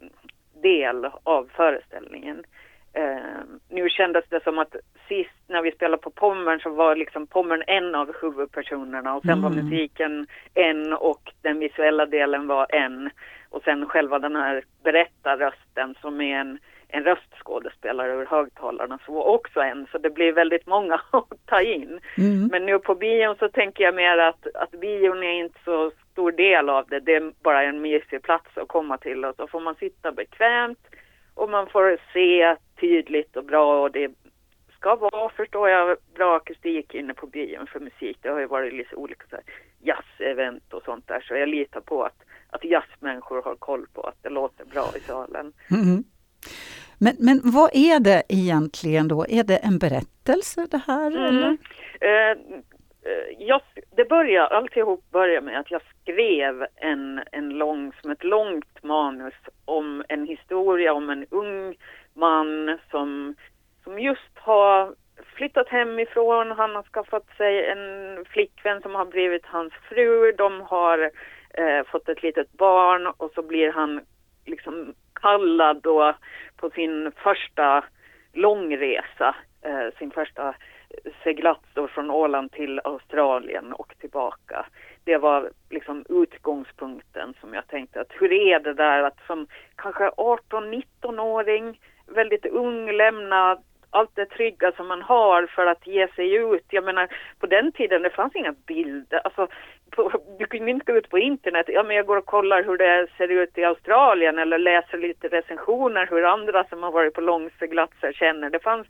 del 0.62 1.10
av 1.22 1.50
föreställningen. 1.54 2.44
Eh, 2.92 3.42
nu 3.68 3.88
kändes 3.88 4.24
det 4.28 4.42
som 4.42 4.58
att 4.58 4.76
sist 5.08 5.40
när 5.46 5.62
vi 5.62 5.72
spelade 5.72 6.02
på 6.02 6.10
Pommern 6.10 6.60
så 6.60 6.70
var 6.70 6.96
liksom 6.96 7.26
Pommern 7.26 7.62
en 7.66 7.94
av 7.94 8.14
huvudpersonerna 8.20 9.14
och 9.14 9.22
sen 9.22 9.38
mm. 9.38 9.42
var 9.42 9.62
musiken 9.62 10.26
en 10.54 10.92
och 10.92 11.32
den 11.42 11.58
visuella 11.58 12.06
delen 12.06 12.46
var 12.46 12.66
en. 12.74 13.10
Och 13.50 13.62
sen 13.62 13.86
själva 13.86 14.18
den 14.18 14.36
här 14.36 14.64
berättarrösten 14.84 15.94
som 16.00 16.20
är 16.20 16.40
en, 16.40 16.58
en 16.88 17.04
röstskådespelare 17.04 18.12
ur 18.12 18.26
högtalarna 18.26 18.98
så 19.06 19.22
också 19.22 19.60
en. 19.60 19.86
Så 19.92 19.98
det 19.98 20.10
blir 20.10 20.32
väldigt 20.32 20.66
många 20.66 20.94
att 21.10 21.46
ta 21.46 21.60
in. 21.60 22.00
Mm. 22.18 22.46
Men 22.46 22.66
nu 22.66 22.78
på 22.78 22.94
bion 22.94 23.36
så 23.38 23.48
tänker 23.48 23.84
jag 23.84 23.94
mer 23.94 24.18
att, 24.18 24.46
att 24.54 24.70
bion 24.70 25.22
är 25.22 25.32
inte 25.32 25.58
så 25.64 25.92
stor 26.12 26.32
del 26.32 26.68
av 26.68 26.86
det. 26.88 27.00
Det 27.00 27.14
är 27.14 27.32
bara 27.42 27.62
en 27.62 27.80
mysig 27.80 28.22
plats 28.22 28.58
att 28.58 28.68
komma 28.68 28.98
till 28.98 29.24
och 29.24 29.36
så 29.36 29.46
får 29.46 29.60
man 29.60 29.74
sitta 29.74 30.12
bekvämt 30.12 30.86
och 31.34 31.50
man 31.50 31.66
får 31.66 31.98
se 32.12 32.56
tydligt 32.80 33.36
och 33.36 33.44
bra 33.44 33.82
och 33.82 33.90
det 33.90 34.10
ska 34.78 34.96
vara, 34.96 35.28
förstår 35.28 35.68
jag, 35.68 35.96
bra 36.14 36.36
akustik 36.36 36.94
inne 36.94 37.14
på 37.14 37.26
bion 37.26 37.66
för 37.66 37.80
musik. 37.80 38.18
Det 38.22 38.28
har 38.28 38.40
ju 38.40 38.46
varit 38.46 38.74
lite 38.74 38.96
olika 38.96 39.24
så 39.30 39.36
jazzevent 39.80 40.72
och 40.72 40.82
sånt 40.82 41.08
där 41.08 41.20
så 41.20 41.34
jag 41.34 41.48
litar 41.48 41.80
på 41.80 42.04
att, 42.04 42.22
att 42.50 42.64
jazzmänniskor 42.64 43.42
har 43.42 43.56
koll 43.56 43.86
på 43.92 44.00
att 44.00 44.22
det 44.22 44.28
låter 44.28 44.64
bra 44.64 44.88
i 44.96 45.00
salen. 45.00 45.52
Mm. 45.70 46.04
Men, 47.00 47.16
men 47.18 47.40
vad 47.44 47.70
är 47.72 48.00
det 48.00 48.22
egentligen 48.28 49.08
då? 49.08 49.26
Är 49.28 49.44
det 49.44 49.56
en 49.56 49.78
berättelse 49.78 50.66
det 50.70 50.82
här? 50.86 51.06
Mm. 51.06 51.24
Eller? 51.24 51.56
Eh, 52.00 52.38
Eh, 53.08 53.46
jag, 53.46 53.60
det 53.96 54.08
börjar, 54.08 54.46
alltihop 54.46 55.10
börjar 55.10 55.40
med 55.40 55.60
att 55.60 55.70
jag 55.70 55.82
skrev 56.02 56.66
en, 56.76 57.20
en 57.32 57.48
lång, 57.48 57.92
som 58.02 58.10
ett 58.10 58.24
långt 58.24 58.82
manus 58.82 59.34
om 59.64 60.04
en 60.08 60.26
historia 60.26 60.92
om 60.92 61.10
en 61.10 61.26
ung 61.30 61.74
man 62.14 62.78
som, 62.90 63.34
som 63.84 63.98
just 63.98 64.32
har 64.34 64.94
flyttat 65.36 65.68
hemifrån. 65.68 66.50
Han 66.50 66.74
har 66.74 66.82
skaffat 66.82 67.26
sig 67.36 67.66
en 67.66 68.24
flickvän 68.24 68.82
som 68.82 68.94
har 68.94 69.04
blivit 69.04 69.46
hans 69.46 69.72
fru. 69.88 70.32
De 70.32 70.60
har 70.60 71.10
eh, 71.54 71.84
fått 71.86 72.08
ett 72.08 72.22
litet 72.22 72.52
barn 72.52 73.06
och 73.06 73.30
så 73.34 73.42
blir 73.42 73.72
han 73.72 74.00
liksom 74.46 74.94
kallad 75.20 75.80
då 75.82 76.14
på 76.56 76.70
sin 76.70 77.12
första 77.16 77.84
långresa, 78.32 79.34
eh, 79.62 79.98
sin 79.98 80.10
första 80.10 80.54
seglats 81.22 81.64
då 81.74 81.88
från 81.88 82.10
Åland 82.10 82.52
till 82.52 82.80
Australien 82.84 83.72
och 83.72 83.94
tillbaka. 84.00 84.66
Det 85.04 85.16
var 85.16 85.50
liksom 85.70 86.04
utgångspunkten 86.08 87.34
som 87.40 87.54
jag 87.54 87.66
tänkte 87.66 88.00
att 88.00 88.12
hur 88.20 88.32
är 88.32 88.60
det 88.60 88.74
där 88.74 89.02
att 89.02 89.18
som 89.26 89.46
kanske 89.76 90.08
18-19-åring, 90.08 91.80
väldigt 92.06 92.46
ung, 92.46 92.92
lämna 92.92 93.58
allt 93.90 94.10
det 94.14 94.26
trygga 94.26 94.72
som 94.72 94.88
man 94.88 95.02
har 95.02 95.46
för 95.46 95.66
att 95.66 95.86
ge 95.86 96.08
sig 96.08 96.34
ut. 96.34 96.64
Jag 96.70 96.84
menar, 96.84 97.08
på 97.38 97.46
den 97.46 97.72
tiden 97.72 98.02
det 98.02 98.10
fanns 98.10 98.36
inga 98.36 98.54
bilder. 98.66 99.20
Alltså, 99.24 99.48
på, 99.90 100.12
du 100.38 100.46
kunde 100.46 100.70
inte 100.70 100.92
gå 100.92 100.98
ut 100.98 101.10
på 101.10 101.18
internet. 101.18 101.66
Ja, 101.68 101.82
men 101.82 101.96
jag 101.96 102.06
går 102.06 102.16
och 102.16 102.26
kollar 102.26 102.64
hur 102.64 102.76
det 102.78 103.06
ser 103.16 103.28
ut 103.28 103.58
i 103.58 103.64
Australien 103.64 104.38
eller 104.38 104.58
läser 104.58 104.98
lite 104.98 105.28
recensioner 105.28 106.06
hur 106.10 106.24
andra 106.24 106.64
som 106.64 106.82
har 106.82 106.92
varit 106.92 107.14
på 107.14 107.20
långseglats 107.20 107.94
känner. 108.14 108.50
Det 108.50 108.58
fanns 108.58 108.86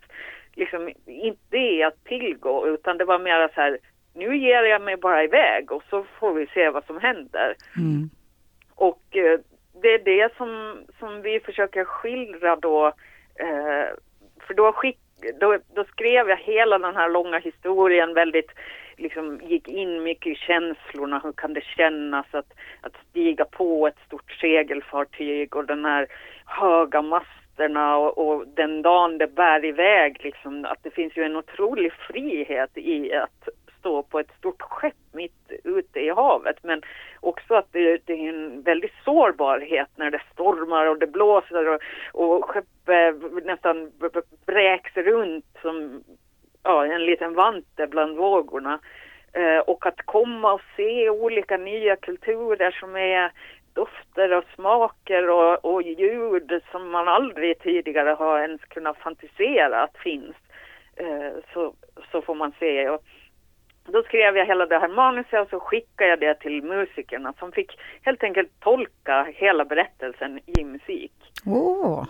liksom 0.55 0.89
inte 1.05 1.39
det 1.49 1.83
att 1.83 2.03
tillgå 2.03 2.67
utan 2.67 2.97
det 2.97 3.05
var 3.05 3.19
mer 3.19 3.47
så 3.55 3.61
här 3.61 3.77
nu 4.13 4.37
ger 4.37 4.63
jag 4.63 4.81
mig 4.81 4.97
bara 4.97 5.23
iväg 5.23 5.71
och 5.71 5.83
så 5.89 6.05
får 6.19 6.33
vi 6.33 6.47
se 6.47 6.69
vad 6.69 6.85
som 6.85 6.99
händer. 6.99 7.55
Mm. 7.77 8.09
Och 8.75 9.17
eh, 9.17 9.39
det 9.81 9.93
är 9.93 10.03
det 10.03 10.35
som, 10.37 10.81
som 10.99 11.21
vi 11.21 11.39
försöker 11.39 11.83
skildra 11.83 12.55
då. 12.55 12.87
Eh, 13.35 13.87
för 14.47 14.53
då, 14.53 14.71
skick, 14.71 14.99
då, 15.39 15.57
då, 15.75 15.83
skrev 15.83 16.29
jag 16.29 16.37
hela 16.37 16.79
den 16.79 16.95
här 16.95 17.09
långa 17.09 17.39
historien 17.39 18.13
väldigt, 18.13 18.51
liksom 18.99 19.39
gick 19.43 19.67
in 19.67 20.03
mycket 20.03 20.31
i 20.31 20.35
känslorna. 20.35 21.21
Hur 21.23 21.31
kan 21.31 21.53
det 21.53 21.63
kännas 21.63 22.25
att, 22.31 22.53
att 22.81 22.93
stiga 23.09 23.45
på 23.45 23.87
ett 23.87 23.99
stort 24.05 24.31
segelfartyg 24.31 25.55
och 25.55 25.65
den 25.65 25.85
här 25.85 26.07
höga 26.45 27.01
masterna 27.01 27.97
och, 27.97 28.17
och 28.17 28.47
den 28.47 28.81
dagen 28.81 29.17
det 29.17 29.27
bär 29.27 29.65
iväg 29.65 30.17
liksom. 30.23 30.65
Att 30.65 30.83
det 30.83 30.91
finns 30.91 31.17
ju 31.17 31.23
en 31.23 31.35
otrolig 31.35 31.93
frihet 31.93 32.77
i 32.77 33.13
att 33.13 33.49
stå 33.79 34.03
på 34.03 34.19
ett 34.19 34.31
stort 34.37 34.61
skepp 34.61 34.93
mitt 35.11 35.51
ute 35.63 35.99
i 35.99 36.09
havet 36.09 36.57
men 36.63 36.81
också 37.19 37.55
att 37.55 37.67
det, 37.71 38.01
det 38.05 38.13
är 38.13 38.29
en 38.29 38.61
väldig 38.61 38.91
sårbarhet 39.05 39.89
när 39.95 40.11
det 40.11 40.21
stormar 40.33 40.85
och 40.85 40.99
det 40.99 41.07
blåser 41.07 41.67
och, 41.67 41.81
och 42.13 42.45
skeppet 42.45 43.45
nästan 43.45 43.91
bräks 44.45 44.97
runt 44.97 45.45
som 45.61 46.03
ja, 46.63 46.85
en 46.85 47.05
liten 47.05 47.33
vante 47.33 47.87
bland 47.87 48.17
vågorna. 48.17 48.79
Eh, 49.33 49.59
och 49.59 49.85
att 49.85 50.05
komma 50.05 50.53
och 50.53 50.61
se 50.75 51.09
olika 51.09 51.57
nya 51.57 51.95
kulturer 51.95 52.71
som 52.79 52.95
är 52.95 53.31
dofter 53.73 54.33
och 54.33 54.43
smaker 54.55 55.29
och, 55.29 55.65
och 55.65 55.81
ljud 55.81 56.61
som 56.71 56.89
man 56.91 57.07
aldrig 57.07 57.59
tidigare 57.59 58.09
har 58.09 58.39
ens 58.39 58.61
kunnat 58.61 58.97
fantisera 58.97 59.83
att 59.83 59.97
finns. 59.97 60.35
Eh, 60.95 61.31
så, 61.53 61.73
så 62.11 62.21
får 62.21 62.35
man 62.35 62.51
se. 62.59 62.89
Och, 62.89 63.03
då 63.85 64.03
skrev 64.03 64.37
jag 64.37 64.45
hela 64.45 64.65
det 64.65 64.79
här 64.79 64.87
manuset 64.87 65.41
och 65.41 65.49
så 65.49 65.59
skickade 65.59 66.09
jag 66.09 66.19
det 66.19 66.33
till 66.33 66.63
musikerna 66.63 67.33
som 67.39 67.51
fick 67.51 67.79
helt 68.01 68.23
enkelt 68.23 68.59
tolka 68.59 69.27
hela 69.35 69.65
berättelsen 69.65 70.39
i 70.45 70.63
musik. 70.63 71.13
Oh. 71.45 72.05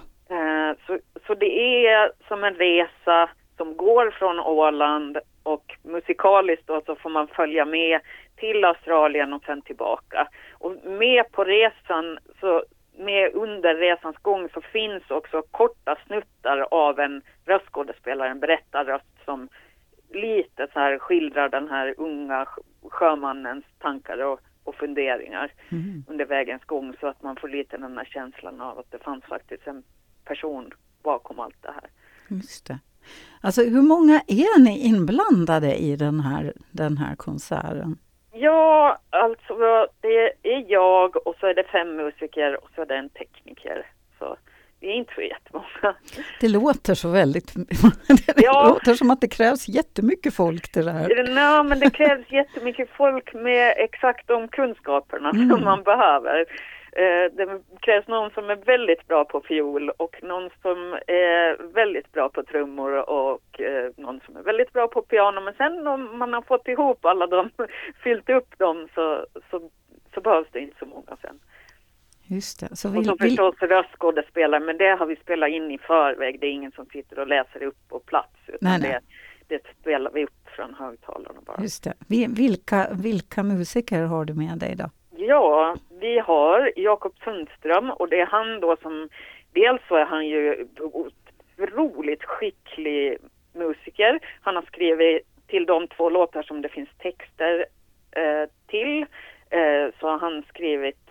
Så, 0.88 1.00
så 1.28 1.34
det 1.36 1.88
är 1.88 2.12
som 2.28 2.44
en 2.44 2.54
resa 2.54 3.30
som 3.60 3.78
går 3.78 4.12
från 4.12 4.40
Åland 4.40 5.18
och 5.44 5.78
musikaliskt 5.84 6.68
då 6.68 6.82
så 6.86 6.96
får 6.96 7.10
man 7.10 7.28
följa 7.28 7.66
med 7.66 8.00
till 8.36 8.66
Australien 8.66 9.34
och 9.34 9.44
sen 9.44 9.62
tillbaka. 9.62 10.28
Och 10.54 10.76
med 10.86 11.32
på 11.32 11.44
resan, 11.44 12.20
så 12.40 12.64
med 12.98 13.34
under 13.34 13.76
resans 13.76 14.18
gång 14.18 14.50
så 14.54 14.62
finns 14.62 15.12
också 15.12 15.42
korta 15.52 15.98
snuttar 16.08 16.68
av 16.72 17.00
en 17.00 17.22
röstskådespelare, 17.46 18.30
en 18.30 18.40
berättarröst 18.40 19.26
som 19.26 19.50
lite 20.10 20.68
så 20.74 20.80
här 20.80 21.00
skildrar 21.00 21.50
den 21.50 21.70
här 21.70 21.96
unga 21.98 22.48
sjömannens 22.90 23.66
tankar 23.80 24.18
och, 24.24 24.40
och 24.64 24.76
funderingar 24.76 25.52
mm. 25.70 26.04
under 26.08 26.26
vägens 26.26 26.64
gång 26.64 26.96
så 27.00 27.08
att 27.08 27.24
man 27.24 27.36
får 27.36 27.48
lite 27.48 27.78
den 27.78 27.98
här 27.98 28.06
känslan 28.06 28.62
av 28.62 28.80
att 28.80 28.92
det 28.92 29.04
fanns 29.04 29.24
faktiskt 29.24 29.68
en 29.68 29.84
person 30.26 30.72
bakom 31.04 31.40
allt 31.40 31.62
det 31.62 31.72
här. 31.72 31.90
Just 32.28 32.68
det. 32.68 32.80
Alltså 33.42 33.62
hur 33.62 33.82
många 33.82 34.22
är 34.28 34.60
ni 34.60 34.80
inblandade 34.80 35.76
i 35.76 35.96
den 35.96 36.20
här, 36.20 36.54
den 36.72 36.98
här 36.98 37.16
konserten? 37.16 37.98
Ja, 38.32 38.98
alltså 39.10 39.54
det 40.02 40.32
är 40.44 40.72
jag 40.72 41.28
och 41.28 41.36
så 41.40 41.48
är 41.48 41.54
det 41.54 41.64
fem 41.64 41.96
musiker 41.96 42.64
och 42.64 42.70
så 42.76 42.82
är 42.82 42.86
det 42.86 42.96
en 42.96 43.10
tekniker. 43.10 43.86
Så 44.20 44.38
vi 44.80 44.88
är 44.88 44.94
inte 44.94 45.14
så 45.16 45.22
jättemånga. 45.22 45.96
Det 46.40 46.48
låter 46.48 46.96
så 46.96 47.10
väldigt... 47.10 47.54
det 48.26 48.44
ja. 48.44 48.68
låter 48.70 48.94
som 48.94 49.12
att 49.12 49.22
det 49.22 49.28
krävs 49.28 49.68
jättemycket 49.68 50.34
folk 50.34 50.72
till 50.72 50.86
det 50.86 50.92
här. 50.92 51.34
Nej, 51.36 51.64
men 51.64 51.80
det 51.80 51.90
krävs 51.90 52.32
jättemycket 52.32 52.90
folk 52.98 53.34
med 53.34 53.74
exakt 53.78 54.28
de 54.28 54.48
kunskaperna 54.48 55.30
mm. 55.30 55.50
som 55.50 55.64
man 55.64 55.84
behöver. 55.84 56.46
Eh, 56.92 57.32
det 57.32 57.62
krävs 57.82 58.08
någon 58.08 58.32
som 58.32 58.50
är 58.50 58.56
väldigt 58.56 59.08
bra 59.08 59.26
på 59.26 59.42
fiol 59.42 59.90
och 59.90 60.24
någon 60.24 60.50
som 60.62 60.94
är 61.08 61.74
väldigt 61.74 62.12
bra 62.12 62.30
på 62.30 62.44
trummor 62.44 63.10
och 63.10 63.62
eh, 63.62 63.92
någon 63.98 64.22
som 64.26 64.38
är 64.38 64.44
väldigt 64.44 64.74
bra 64.74 64.88
på 64.88 65.02
piano. 65.02 65.42
Men 65.42 65.54
sen 65.54 65.88
om 65.88 66.18
man 66.18 66.34
har 66.34 66.42
fått 66.42 66.68
ihop 66.68 67.06
alla 67.06 67.28
dem, 67.28 67.50
fyllt 68.04 68.30
upp 68.30 68.58
dem 68.58 68.88
så, 68.96 69.26
så, 69.52 69.70
så 70.14 70.22
behövs 70.22 70.48
det 70.52 70.60
inte 70.60 70.80
så 70.80 70.86
många 70.86 71.18
sen. 71.22 71.40
Just 72.24 72.60
det. 72.60 72.76
Så 72.76 72.90
vill, 72.90 73.00
och 73.00 73.06
så 73.06 73.18
förstås 73.18 73.56
vill... 73.62 73.70
röstskådespelare, 73.70 74.60
men 74.60 74.78
det 74.78 74.90
har 74.90 75.06
vi 75.06 75.16
spelat 75.16 75.50
in 75.50 75.72
i 75.72 75.78
förväg. 75.78 76.40
Det 76.40 76.48
är 76.48 76.52
ingen 76.52 76.72
som 76.72 76.86
sitter 76.86 77.20
och 77.20 77.28
läser 77.28 77.64
upp 77.64 77.88
på 77.90 78.00
plats. 78.00 78.36
Utan 78.48 78.58
nej, 78.62 78.80
nej. 78.82 79.00
Det, 79.48 79.58
det 79.58 79.62
spelar 79.82 80.12
vi 80.12 80.24
upp 80.24 80.50
från 80.56 80.74
högtalarna 80.74 81.40
bara. 81.46 81.62
Just 81.62 81.84
det. 81.84 81.94
Vilka, 82.28 82.88
vilka 83.04 83.44
musiker 83.44 84.02
har 84.04 84.26
du 84.26 84.34
med 84.34 84.58
dig 84.58 84.76
då? 84.76 84.90
Ja, 85.22 85.76
vi 86.00 86.20
har 86.20 86.72
Jakob 86.76 87.14
Sundström 87.24 87.92
och 87.92 88.10
det 88.10 88.20
är 88.20 88.26
han 88.26 88.60
då 88.60 88.78
som, 88.82 89.10
dels 89.54 89.82
så 89.88 89.96
är 89.96 90.06
han 90.06 90.28
ju 90.28 90.68
otroligt 91.58 92.24
skicklig 92.24 93.18
musiker. 93.54 94.20
Han 94.42 94.56
har 94.56 94.62
skrivit 94.62 95.22
till 95.48 95.66
de 95.66 95.88
två 95.88 96.10
låtar 96.10 96.44
som 96.44 96.62
det 96.62 96.70
finns 96.70 96.90
texter 96.98 97.66
eh, 98.12 98.50
till, 98.68 99.06
eh, 99.50 99.94
så 100.00 100.08
har 100.08 100.20
han 100.20 100.44
skrivit 100.44 101.10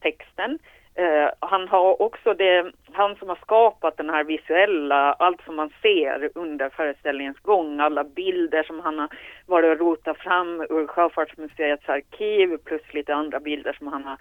texten. 0.00 0.58
Uh, 0.98 1.30
han 1.40 1.68
har 1.68 2.02
också 2.02 2.34
det, 2.34 2.72
han 2.92 3.16
som 3.16 3.28
har 3.28 3.36
skapat 3.36 3.96
den 3.96 4.10
här 4.10 4.24
visuella, 4.24 5.12
allt 5.12 5.44
som 5.44 5.56
man 5.56 5.70
ser 5.82 6.30
under 6.34 6.68
föreställningens 6.68 7.38
gång, 7.38 7.80
alla 7.80 8.04
bilder 8.04 8.62
som 8.62 8.80
han 8.80 8.98
har 8.98 9.08
varit 9.46 9.70
och 9.70 9.86
rotat 9.86 10.18
fram 10.18 10.60
ur 10.60 10.86
Sjöfartsmuseets 10.86 11.88
arkiv 11.88 12.56
plus 12.64 12.94
lite 12.94 13.14
andra 13.14 13.40
bilder 13.40 13.72
som 13.72 13.86
han 13.86 14.04
har 14.04 14.18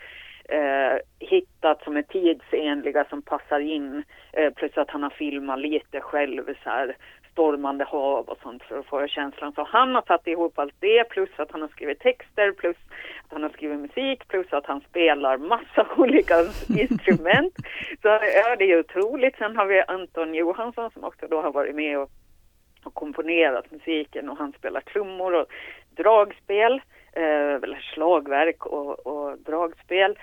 uh, 0.53 0.97
hittat 1.19 1.83
som 1.83 1.97
är 1.97 2.01
tidsenliga 2.01 3.05
som 3.09 3.21
passar 3.21 3.59
in, 3.59 4.03
uh, 4.39 4.49
plus 4.49 4.77
att 4.77 4.89
han 4.89 5.03
har 5.03 5.09
filmat 5.09 5.59
lite 5.59 6.01
själv 6.01 6.45
så 6.63 6.69
här 6.69 6.95
stormande 7.33 7.83
hav 7.83 8.25
och 8.25 8.37
sånt 8.43 8.63
för 8.63 8.79
att 8.79 8.85
få 8.85 9.07
känslan. 9.07 9.53
Så 9.53 9.63
han 9.63 9.95
har 9.95 10.01
tagit 10.01 10.27
ihop 10.27 10.59
allt 10.59 10.75
det 10.79 11.09
plus 11.09 11.29
att 11.35 11.51
han 11.51 11.61
har 11.61 11.67
skrivit 11.67 11.99
texter 11.99 12.51
plus 12.51 12.77
att 13.25 13.31
han 13.31 13.43
har 13.43 13.49
skrivit 13.49 13.79
musik 13.79 14.27
plus 14.27 14.53
att 14.53 14.65
han 14.65 14.81
spelar 14.89 15.37
massa 15.37 15.87
olika 15.97 16.35
instrument. 16.69 17.53
Så 18.01 18.07
ja, 18.07 18.55
det 18.59 18.71
är 18.71 18.79
otroligt. 18.79 19.35
Sen 19.37 19.57
har 19.57 19.65
vi 19.65 19.83
Anton 19.87 20.33
Johansson 20.33 20.91
som 20.91 21.03
också 21.03 21.27
då 21.27 21.41
har 21.41 21.51
varit 21.51 21.75
med 21.75 21.99
och, 21.99 22.09
och 22.83 22.93
komponerat 22.93 23.71
musiken 23.71 24.29
och 24.29 24.37
han 24.37 24.51
spelar 24.51 24.81
trummor 24.81 25.33
och 25.33 25.47
dragspel, 25.95 26.81
eh, 27.13 27.53
eller 27.63 27.91
slagverk 27.93 28.65
och, 28.65 29.07
och 29.07 29.37
dragspel. 29.39 30.17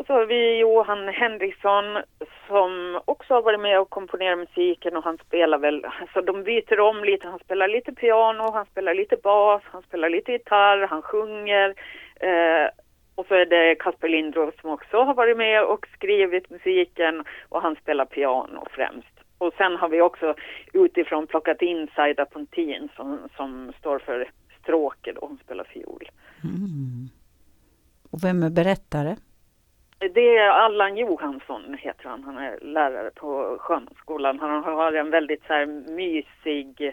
Och 0.00 0.06
så 0.06 0.12
har 0.12 0.26
vi 0.26 0.58
Johan 0.58 1.08
Henriksson 1.08 1.84
som 2.48 3.00
också 3.04 3.34
har 3.34 3.42
varit 3.42 3.60
med 3.60 3.80
och 3.80 3.90
komponerat 3.90 4.38
musiken 4.38 4.96
och 4.96 5.04
han 5.04 5.18
spelar 5.26 5.58
väl, 5.58 5.84
alltså 6.00 6.20
de 6.20 6.42
byter 6.42 6.80
om 6.80 7.04
lite, 7.04 7.28
han 7.28 7.38
spelar 7.38 7.68
lite 7.68 7.92
piano, 7.92 8.50
han 8.52 8.66
spelar 8.66 8.94
lite 8.94 9.16
bas, 9.16 9.62
han 9.64 9.82
spelar 9.82 10.08
lite 10.08 10.32
gitarr, 10.32 10.86
han 10.86 11.02
sjunger. 11.02 11.74
Eh, 12.20 12.68
och 13.14 13.26
så 13.26 13.34
är 13.34 13.46
det 13.46 13.74
Kasper 13.74 14.08
Lindroth 14.08 14.60
som 14.60 14.70
också 14.70 14.96
har 15.02 15.14
varit 15.14 15.36
med 15.36 15.64
och 15.64 15.86
skrivit 15.94 16.50
musiken 16.50 17.24
och 17.48 17.62
han 17.62 17.76
spelar 17.76 18.04
piano 18.04 18.66
främst. 18.70 19.14
Och 19.38 19.54
sen 19.56 19.76
har 19.76 19.88
vi 19.88 20.00
också 20.00 20.34
utifrån 20.72 21.26
plockat 21.26 21.62
in 21.62 21.88
Saida 21.96 22.26
Pontin 22.26 22.88
som, 22.96 23.18
som 23.36 23.72
står 23.78 23.98
för 23.98 24.30
stråket 24.62 25.16
och 25.16 25.28
hon 25.28 25.38
spelar 25.44 25.64
fiol. 25.64 26.10
Mm. 26.44 27.08
Och 28.10 28.18
vem 28.24 28.42
är 28.42 28.50
berättare? 28.50 29.16
Det 30.14 30.36
är 30.36 30.48
Allan 30.48 30.96
Johansson 30.96 31.76
heter 31.78 32.08
han. 32.08 32.24
Han 32.24 32.38
är 32.38 32.58
lärare 32.60 33.10
på 33.10 33.56
Sjömansskolan. 33.60 34.38
Han 34.40 34.64
har 34.64 34.92
en 34.92 35.10
väldigt 35.10 35.42
så 35.46 35.52
här 35.52 35.66
mysig, 35.96 36.92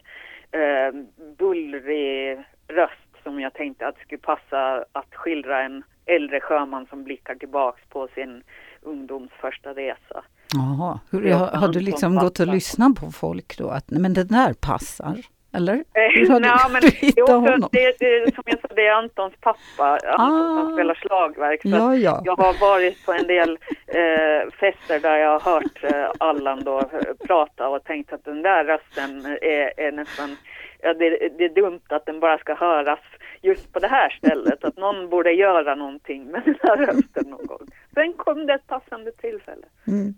eh, 0.51 1.01
bullrig 1.37 2.43
röst 2.67 3.23
som 3.23 3.39
jag 3.39 3.53
tänkte 3.53 3.87
att 3.87 3.97
skulle 3.97 4.21
passa 4.21 4.85
att 4.91 5.15
skildra 5.15 5.63
en 5.63 5.83
äldre 6.05 6.39
sjöman 6.41 6.85
som 6.89 7.03
blickar 7.03 7.35
tillbaks 7.35 7.81
på 7.89 8.07
sin 8.15 8.43
ungdoms 8.81 9.31
första 9.41 9.73
resa. 9.73 10.23
Jaha, 10.53 10.99
Hur, 11.11 11.31
har, 11.31 11.47
har 11.47 11.67
du 11.67 11.79
liksom 11.79 12.15
gått 12.15 12.39
och 12.39 12.47
lyssnat 12.47 12.99
på 12.99 13.11
folk 13.11 13.57
då? 13.57 13.69
Att 13.69 13.89
men 13.89 14.13
det 14.13 14.23
där 14.23 14.53
passar? 14.53 15.17
Eller? 15.53 15.73
Eh, 15.73 15.81
nej, 16.39 16.51
men 16.71 16.81
också, 17.21 17.33
honom? 17.35 17.69
det, 17.71 17.95
det, 17.99 18.35
som 18.35 18.43
jag 18.45 18.59
sa, 18.61 18.67
det 18.75 18.87
är 18.87 18.93
Antons 18.93 19.33
pappa, 19.41 19.99
Anton 20.07 20.57
Ah. 20.57 20.63
som 20.63 20.73
spelar 20.73 20.93
slagverk. 20.95 21.61
Så 21.61 21.67
Ja, 21.69 21.95
ja. 21.95 22.21
Jag 22.25 22.35
har 22.35 22.59
varit 22.61 23.05
på 23.05 23.13
en 23.13 23.27
del 23.27 23.49
eh, 23.87 24.51
fester 24.59 24.99
där 24.99 25.17
jag 25.17 25.39
har 25.39 25.51
hört 25.51 25.83
eh, 25.83 26.11
Allan 26.17 26.63
då 26.63 26.79
eh, 26.79 26.85
prata 27.27 27.67
och 27.69 27.83
tänkt 27.83 28.13
att 28.13 28.25
den 28.25 28.41
där 28.41 28.63
rösten 28.65 29.25
är, 29.25 29.79
är 29.79 29.91
nästan, 29.91 30.35
ja, 30.81 30.93
det, 30.93 31.09
det 31.37 31.45
är 31.45 31.55
dumt 31.55 31.81
att 31.89 32.05
den 32.05 32.19
bara 32.19 32.37
ska 32.37 32.55
höras 32.55 32.99
just 33.41 33.73
på 33.73 33.79
det 33.79 33.87
här 33.87 34.09
stället, 34.09 34.63
att 34.63 34.77
någon 34.77 35.09
borde 35.09 35.31
göra 35.31 35.75
någonting 35.75 36.25
med 36.25 36.41
den 36.45 36.55
här 36.63 36.77
rösten 36.77 37.29
någon 37.29 37.45
gång. 37.45 37.67
Sen 37.93 38.13
kom 38.13 38.45
det 38.45 38.53
ett 38.53 38.67
passande 38.67 39.11
tillfälle. 39.11 39.65
Mm. 39.87 40.13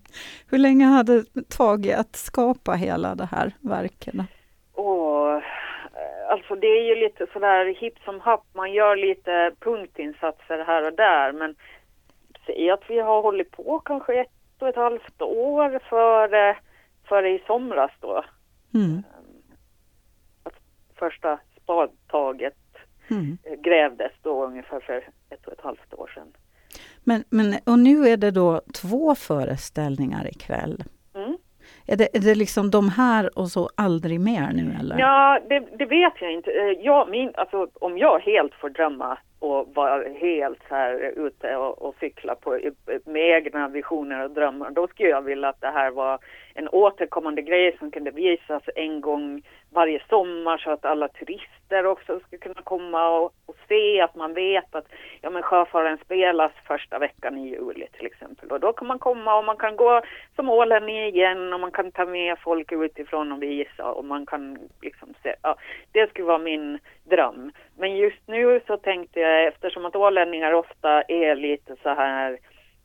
Hur 0.52 0.58
länge 0.58 0.86
hade 0.86 1.22
det 1.34 1.50
tagit 1.50 1.96
att 1.98 2.16
skapa 2.16 2.72
hela 2.74 3.16
det 3.16 3.26
här 3.32 3.52
verket? 3.62 4.14
Och, 4.80 5.32
eh, 5.32 6.30
alltså 6.30 6.56
det 6.56 6.68
är 6.68 6.84
ju 6.84 6.96
lite 6.96 7.28
sådär 7.34 7.66
hipp 7.66 8.00
som 8.06 8.20
happ, 8.20 8.46
man 8.54 8.74
gör 8.74 8.96
lite 8.96 9.52
punktinsatser 9.60 10.64
här 10.68 10.84
och 10.84 10.94
där 10.94 11.32
men 11.32 11.56
säg 12.46 12.70
att 12.70 12.84
vi 12.90 13.00
har 13.00 13.22
hållit 13.22 13.52
på 13.52 13.80
kanske 13.80 14.22
ett 14.22 14.62
och 14.62 14.68
ett 14.68 14.76
halvt 14.76 15.22
år 15.22 15.80
före, 15.90 16.58
före 17.08 17.30
i 17.30 17.44
somras 17.48 17.92
då. 18.00 18.26
Mm. 18.74 19.04
Att 20.44 20.56
första 20.96 21.40
spadtaget 21.64 22.56
Mm. 23.12 23.38
eh, 23.44 23.60
grävdes 23.62 24.12
då 24.22 24.46
ungefär 24.46 24.80
för 24.80 25.08
ett 25.30 25.48
och 25.48 25.54
ett 25.54 25.62
halvt 25.62 25.94
år 25.94 26.12
sedan. 26.16 26.34
Men, 27.04 27.24
men, 27.30 27.56
och 27.66 27.80
nu 27.80 28.08
är 28.08 28.18
det 28.18 28.32
då 28.32 28.62
två 28.82 29.16
föreställningar 29.16 30.28
ikväll. 30.28 30.84
Mm. 31.16 31.38
Är 31.92 31.98
det, 31.98 32.16
är 32.18 32.20
det 32.20 32.36
liksom 32.36 32.72
de 32.72 32.90
här 32.90 33.40
och 33.40 33.48
så 33.48 33.70
aldrig 33.76 34.20
mer 34.20 34.52
nu 34.54 34.76
eller? 34.80 35.00
Ja, 35.00 35.40
det, 35.50 35.60
det 35.60 35.86
vet 35.86 36.14
jag 36.22 36.32
inte. 36.34 36.52
Eh, 36.52 36.86
jag, 36.86 37.10
min, 37.10 37.32
alltså, 37.36 37.68
om 37.74 37.98
jag 37.98 38.20
helt 38.20 38.54
får 38.54 38.70
drömma 38.70 39.18
och 39.40 39.68
var 39.76 40.20
helt 40.20 40.60
så 40.70 40.76
här 40.76 41.14
ute 41.16 41.56
och, 41.56 41.82
och 41.82 41.96
cykla 42.00 42.36
på, 42.36 42.60
med 43.06 43.30
egna 43.30 43.68
visioner 43.68 44.24
och 44.24 44.32
drömmar, 44.32 44.70
då 44.70 44.88
skulle 44.88 45.10
jag 45.10 45.22
vilja 45.22 45.50
att 45.50 45.62
det 45.62 45.72
här 45.72 45.92
var 45.92 46.20
en 46.54 46.70
återkommande 46.70 47.42
grej 47.42 47.78
som 47.80 47.92
kunde 47.92 48.12
visas 48.12 48.64
en 48.76 49.02
gång 49.02 49.42
varje 49.74 50.02
sommar 50.10 50.58
så 50.58 50.72
att 50.72 50.86
alla 50.86 51.08
turister 51.08 51.86
också 51.86 52.20
skulle 52.20 52.40
kunna 52.40 52.62
komma 52.64 53.10
och, 53.10 53.34
och 53.46 53.56
se 53.68 54.02
att 54.02 54.16
man 54.16 54.34
vet 54.34 54.76
att 54.76 54.86
ja, 55.22 55.30
men 55.30 55.44
sjöfaren 55.44 55.98
spelas 56.06 56.52
första 56.68 57.00
veckan 57.00 57.38
i 57.38 57.50
juli 57.50 57.88
till 57.98 58.06
exempel. 58.06 58.52
Och 58.52 58.60
då 58.60 58.74
kan 58.74 58.88
man 58.88 59.00
komma 59.00 59.38
och 59.38 59.46
man 59.46 59.58
kan 59.58 59.76
gå 59.76 60.02
som 60.36 60.50
ålänning 60.50 60.98
igen 60.98 61.54
och 61.54 61.60
man 61.60 61.72
kan 61.72 61.92
ta 61.92 62.06
med 62.06 62.40
folk 62.40 62.72
utifrån 62.72 63.32
och 63.32 63.44
visa 63.44 63.92
och 63.92 64.06
man 64.06 64.26
kan 64.26 64.58
liksom 64.82 65.14
se, 65.24 65.36
ja, 65.42 65.56
det 65.92 66.10
skulle 66.10 66.28
vara 66.28 66.38
min 66.38 66.80
dröm. 67.10 67.52
Men 67.78 67.96
just 67.98 68.28
nu 68.28 68.62
så 68.68 68.78
tänkte 68.78 69.20
jag 69.20 69.48
eftersom 69.48 69.86
att 69.86 69.96
ålänningar 69.96 70.54
ofta 70.54 71.02
är 71.02 71.36
lite 71.36 71.76
så 71.84 71.90
här 71.90 72.40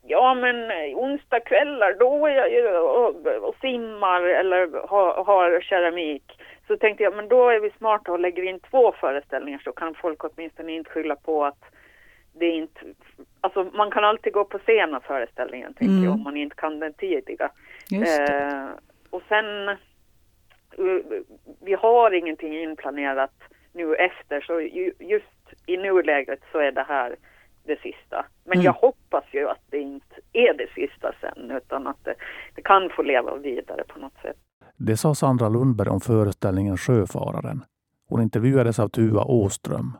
Ja 0.06 0.34
men 0.34 0.70
onsdagskvällar 0.94 1.96
då 1.98 2.26
är 2.26 2.34
jag 2.34 2.52
ju 2.52 2.68
och, 2.76 3.26
och 3.26 3.56
simmar 3.60 4.22
eller 4.22 4.88
har, 4.88 5.24
har 5.24 5.60
keramik. 5.60 6.42
Så 6.66 6.76
tänkte 6.76 7.02
jag 7.02 7.16
men 7.16 7.28
då 7.28 7.48
är 7.48 7.60
vi 7.60 7.70
smarta 7.70 8.12
och 8.12 8.18
lägger 8.20 8.42
in 8.42 8.60
två 8.60 8.92
föreställningar 8.92 9.58
så 9.64 9.72
kan 9.72 9.94
folk 9.94 10.24
åtminstone 10.24 10.72
inte 10.72 10.90
skylla 10.90 11.16
på 11.16 11.44
att 11.44 11.64
det 12.32 12.46
är 12.46 12.52
inte, 12.52 12.80
alltså 13.40 13.64
man 13.64 13.90
kan 13.90 14.04
alltid 14.04 14.32
gå 14.32 14.44
på 14.44 14.58
sena 14.66 15.00
föreställningen 15.00 15.74
tänker 15.74 15.92
Mm. 15.92 16.04
jag 16.04 16.12
om 16.12 16.22
man 16.22 16.36
inte 16.36 16.56
kan 16.56 16.80
den 16.80 16.92
tidiga. 16.94 17.50
Eh, 17.92 18.68
och 19.10 19.22
sen, 19.28 19.68
eh, 19.68 19.76
vi 21.64 21.74
har 21.74 22.10
ingenting 22.10 22.58
inplanerat 22.62 23.34
nu 23.74 23.94
efter 23.94 24.40
så 24.40 24.60
ju, 24.60 24.92
just 24.98 25.26
i 25.66 25.76
nuläget 25.76 26.40
så 26.52 26.58
är 26.58 26.72
det 26.72 26.84
här 26.88 27.16
det 27.66 27.80
sista. 27.80 28.26
Men 28.44 28.52
Mm. 28.52 28.64
jag 28.64 28.72
hoppas 28.72 29.24
ju 29.32 29.48
att 29.48 29.62
det 29.70 29.78
inte 29.78 30.14
är 30.32 30.54
det 30.54 30.66
sista 30.74 31.12
sen 31.20 31.50
utan 31.50 31.86
att 31.86 32.04
det, 32.04 32.14
det 32.54 32.62
kan 32.62 32.90
få 32.96 33.02
leva 33.02 33.36
vidare 33.36 33.84
på 33.88 33.98
något 33.98 34.18
sätt. 34.22 34.36
Det 34.76 34.96
sa 34.96 35.14
Sandra 35.14 35.48
Lundberg 35.48 35.88
om 35.88 36.00
föreställningen 36.00 36.76
Sjöfararen. 36.76 37.64
Hon 38.08 38.22
intervjuades 38.22 38.78
av 38.78 38.88
Tua 38.88 39.24
Åström. 39.24 39.92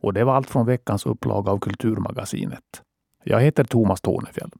Och 0.00 0.12
det 0.14 0.24
var 0.24 0.34
allt 0.34 0.50
från 0.50 0.66
veckans 0.66 1.06
upplaga 1.06 1.52
av 1.52 1.58
Kulturmagasinet. 1.58 2.82
Jag 3.24 3.40
heter 3.40 3.64
Thomas 3.64 4.00
Tornefjell. 4.00 4.50